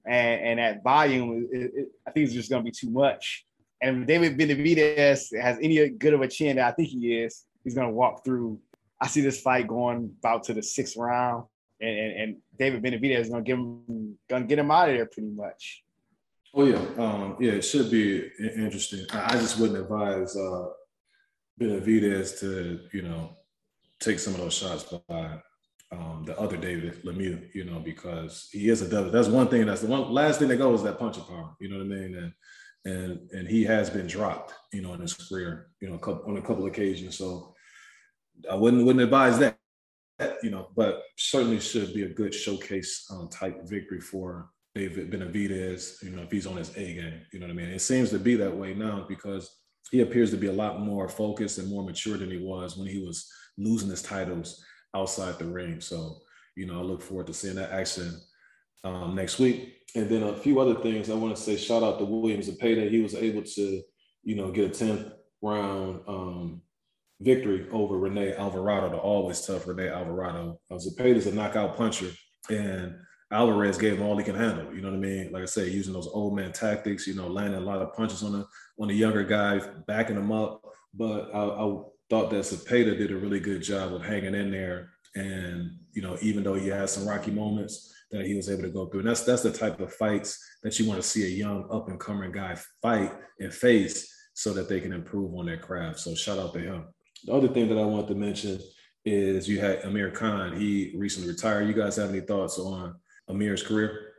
[0.06, 3.46] And, and that volume, it, it, I think it's just going to be too much.
[3.82, 7.46] And if David Benavidez has any good of a chin that I think he is,
[7.64, 8.60] he's going to walk through
[9.02, 11.46] I see this fight going about to the sixth round,
[11.80, 15.06] and, and, and David Benavidez is gonna give him gonna get him out of there
[15.06, 15.84] pretty much.
[16.54, 19.06] Oh yeah, um, yeah, it should be interesting.
[19.14, 20.70] I, just wouldn't advise uh,
[21.62, 23.38] Benavidez to you know
[24.00, 25.40] take some of those shots by
[25.92, 29.12] um, the other David Lemieux, you know, because he is a devil.
[29.12, 29.66] That's one thing.
[29.66, 31.56] That's the one last thing that goes is that punching power.
[31.60, 32.16] You know what I mean?
[32.16, 32.34] And
[32.86, 36.30] and and he has been dropped, you know, in his career, you know, a couple,
[36.30, 37.18] on a couple occasions.
[37.18, 37.54] So
[38.50, 39.58] I wouldn't wouldn't advise that,
[40.42, 46.02] you know, but certainly should be a good showcase um, type victory for David Benavidez,
[46.04, 47.70] you know, if he's on his A game, you know what I mean?
[47.70, 49.50] It seems to be that way now because
[49.92, 52.88] he appears to be a lot more focused and more mature than he was when
[52.88, 54.64] he was losing his titles
[54.96, 55.82] outside the ring.
[55.82, 56.18] So,
[56.56, 58.20] you know, I look forward to seeing that action
[58.84, 59.78] um, next week.
[59.96, 61.58] And then a few other things I want to say.
[61.58, 62.90] Shout out to Williams Zepeda.
[62.90, 63.82] He was able to,
[64.24, 65.12] you know, get a 10th
[65.42, 66.62] round um,
[67.20, 70.60] victory over Rene Alvarado, the always tough Rene Alvarado.
[70.70, 72.12] Uh, Zepeda's a knockout puncher,
[72.50, 72.96] and
[73.32, 74.74] Alvarez gave him all he can handle.
[74.74, 75.32] You know what I mean?
[75.32, 78.24] Like I say, using those old man tactics, you know, landing a lot of punches
[78.24, 78.48] on the
[78.80, 80.64] on the younger guy, backing him up.
[80.94, 84.90] But I, I thought that Zepeda did a really good job of hanging in there.
[85.16, 88.70] And you know, even though he had some rocky moments, that he was able to
[88.70, 89.02] go through.
[89.02, 91.90] And that's that's the type of fights that you want to see a young up
[91.90, 96.00] and coming guy fight and face so that they can improve on their craft.
[96.00, 96.86] So shout out to him.
[97.26, 98.60] The other thing that I want to mention
[99.06, 100.58] is you had Amir Khan.
[100.58, 101.68] He recently retired.
[101.68, 102.96] You guys have any thoughts on
[103.30, 104.14] Amir's career?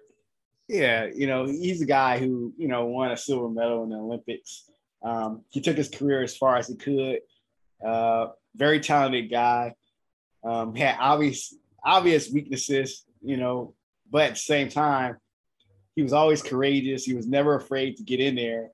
[0.69, 3.97] Yeah, you know, he's a guy who, you know, won a silver medal in the
[3.97, 4.71] Olympics.
[5.03, 7.19] Um, he took his career as far as he could.
[7.85, 9.75] Uh, very talented guy.
[10.45, 11.55] Um, had obvious
[11.85, 13.75] obvious weaknesses, you know,
[14.11, 15.17] but at the same time,
[15.97, 17.05] he was always courageous.
[17.05, 18.69] He was never afraid to get in there.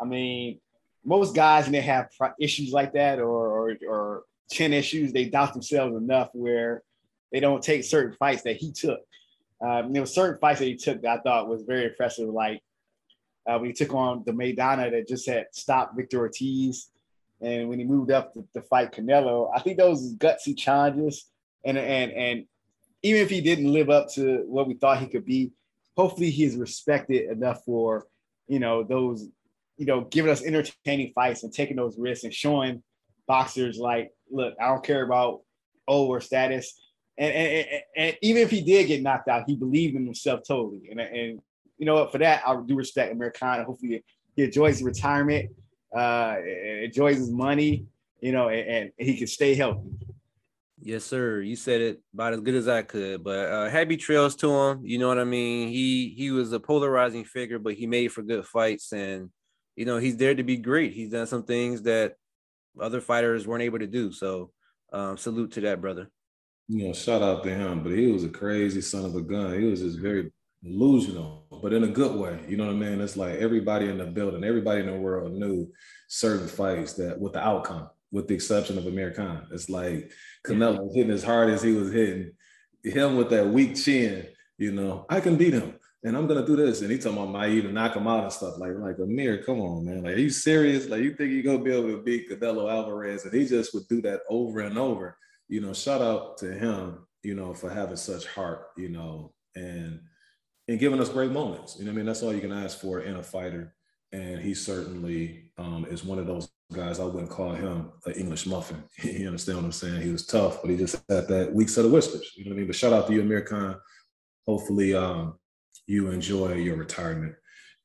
[0.00, 0.60] I mean,
[1.04, 5.52] most guys when they have issues like that or, or, or chin issues, they doubt
[5.52, 6.82] themselves enough where
[7.32, 9.00] they don't take certain fights that he took.
[9.60, 12.62] Um, there were certain fights that he took that I thought was very impressive, like
[13.46, 16.90] uh, when he took on the Maidana that just had stopped Victor Ortiz,
[17.40, 19.50] and when he moved up to, to fight Canelo.
[19.54, 21.26] I think those gutsy challenges,
[21.64, 22.44] and and and
[23.02, 25.52] even if he didn't live up to what we thought he could be,
[25.96, 28.06] hopefully he's respected enough for
[28.48, 29.28] you know those
[29.80, 32.82] you know, giving us entertaining fights and taking those risks and showing
[33.26, 35.40] boxers like, look, I don't care about
[35.88, 36.78] O or status.
[37.20, 37.66] And, and,
[37.96, 40.88] and, even if he did get knocked out, he believed in himself totally.
[40.90, 41.40] And, and
[41.76, 43.62] you know what, for that, I do respect Amir Khan.
[43.64, 44.02] Hopefully
[44.36, 45.50] he enjoys his retirement,
[45.94, 46.36] uh,
[46.82, 47.84] enjoys his money,
[48.20, 49.90] you know, and, and he can stay healthy.
[50.82, 51.42] Yes, sir.
[51.42, 53.22] You said it about as good as I could.
[53.22, 54.80] But uh, happy trails to him.
[54.82, 55.68] You know what I mean?
[55.68, 58.92] He he was a polarizing figure, but he made for good fights.
[58.92, 59.28] And
[59.76, 60.94] you know, he's there to be great.
[60.94, 62.14] He's done some things that
[62.80, 64.10] other fighters weren't able to do.
[64.10, 64.52] So
[64.90, 66.10] um, salute to that brother.
[66.72, 69.58] You know, shout out to him, but he was a crazy son of a gun.
[69.58, 70.30] He was just very
[70.62, 72.38] delusional, but in a good way.
[72.46, 73.00] You know what I mean?
[73.00, 75.72] It's like everybody in the building, everybody in the world knew
[76.06, 79.48] certain fights that with the outcome, with the exception of Amir Khan.
[79.50, 80.12] It's like
[80.46, 82.34] Canelo hitting as hard as he was hitting.
[82.84, 86.54] Him with that weak chin, you know, I can beat him and I'm gonna do
[86.54, 86.82] this.
[86.82, 88.58] And he talking about might even knock him out and stuff.
[88.58, 90.04] Like, like Amir, come on, man.
[90.04, 90.88] Like, are you serious?
[90.88, 93.24] Like, you think you're gonna be able to beat Canelo Alvarez?
[93.24, 95.16] And he just would do that over and over.
[95.50, 100.00] You know, shout out to him, you know, for having such heart, you know, and
[100.68, 101.76] and giving us great moments.
[101.76, 103.74] You know, I mean, that's all you can ask for in a fighter.
[104.12, 107.00] And he certainly um, is one of those guys.
[107.00, 108.82] I wouldn't call him an English muffin.
[109.02, 110.02] you understand what I'm saying?
[110.02, 112.32] He was tough, but he just had that weak set of whiskers.
[112.36, 112.66] You know what I mean?
[112.68, 113.76] But shout out to you, Amir Khan.
[114.46, 115.34] Hopefully, um,
[115.86, 117.34] you enjoy your retirement.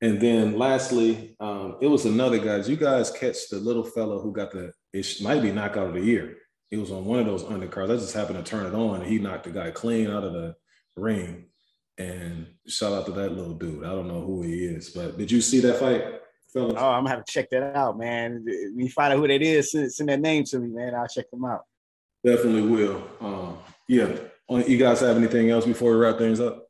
[0.01, 2.57] And then lastly, um, it was another guy.
[2.57, 5.93] Did you guys catch the little fellow who got the it might be knockout of
[5.93, 6.37] the year.
[6.69, 7.93] He was on one of those undercards.
[7.93, 10.33] I just happened to turn it on and he knocked the guy clean out of
[10.33, 10.55] the
[10.95, 11.45] ring.
[11.97, 13.85] And shout out to that little dude.
[13.85, 16.03] I don't know who he is, but did you see that fight,
[16.51, 16.75] fellas?
[16.77, 18.43] Oh, I'm gonna have to check that out, man.
[18.45, 20.93] When you find out who that is, send, send that name to me, man.
[20.93, 21.61] I'll check them out.
[22.25, 23.07] Definitely will.
[23.21, 23.57] Um,
[23.87, 24.09] yeah.
[24.49, 26.67] You guys have anything else before we wrap things up?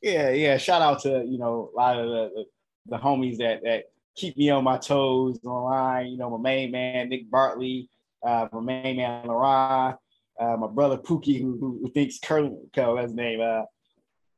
[0.00, 0.56] Yeah, yeah.
[0.58, 2.44] Shout out to you know a lot of the, the,
[2.86, 3.84] the homies that that
[4.14, 6.06] keep me on my toes online.
[6.08, 7.88] You know, my main man Nick Bartley,
[8.26, 9.96] uh, my main man Laron,
[10.40, 13.40] uh, my brother Pookie, who, who thinks Curly, that's his name.
[13.40, 13.62] Uh,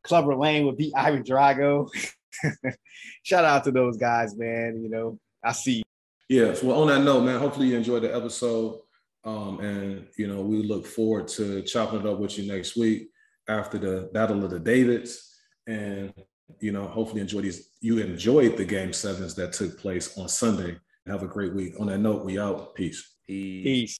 [0.02, 1.88] Clubber Lang would beat Ivan Drago.
[3.22, 4.80] Shout out to those guys, man.
[4.82, 5.82] You know, I see.
[6.28, 6.62] Yes.
[6.62, 8.80] Well, on that note, man, hopefully you enjoyed the episode.
[9.24, 13.10] Um, and you know, we look forward to chopping it up with you next week
[13.48, 15.36] after the Battle of the Davids.
[15.66, 16.12] And
[16.60, 17.70] you know, hopefully enjoy these.
[17.80, 20.78] You enjoyed the game sevens that took place on Sunday.
[21.06, 21.74] Have a great week.
[21.80, 22.74] On that note, we out.
[22.74, 23.16] Peace.
[23.30, 23.62] Peace.
[23.62, 23.98] Peace.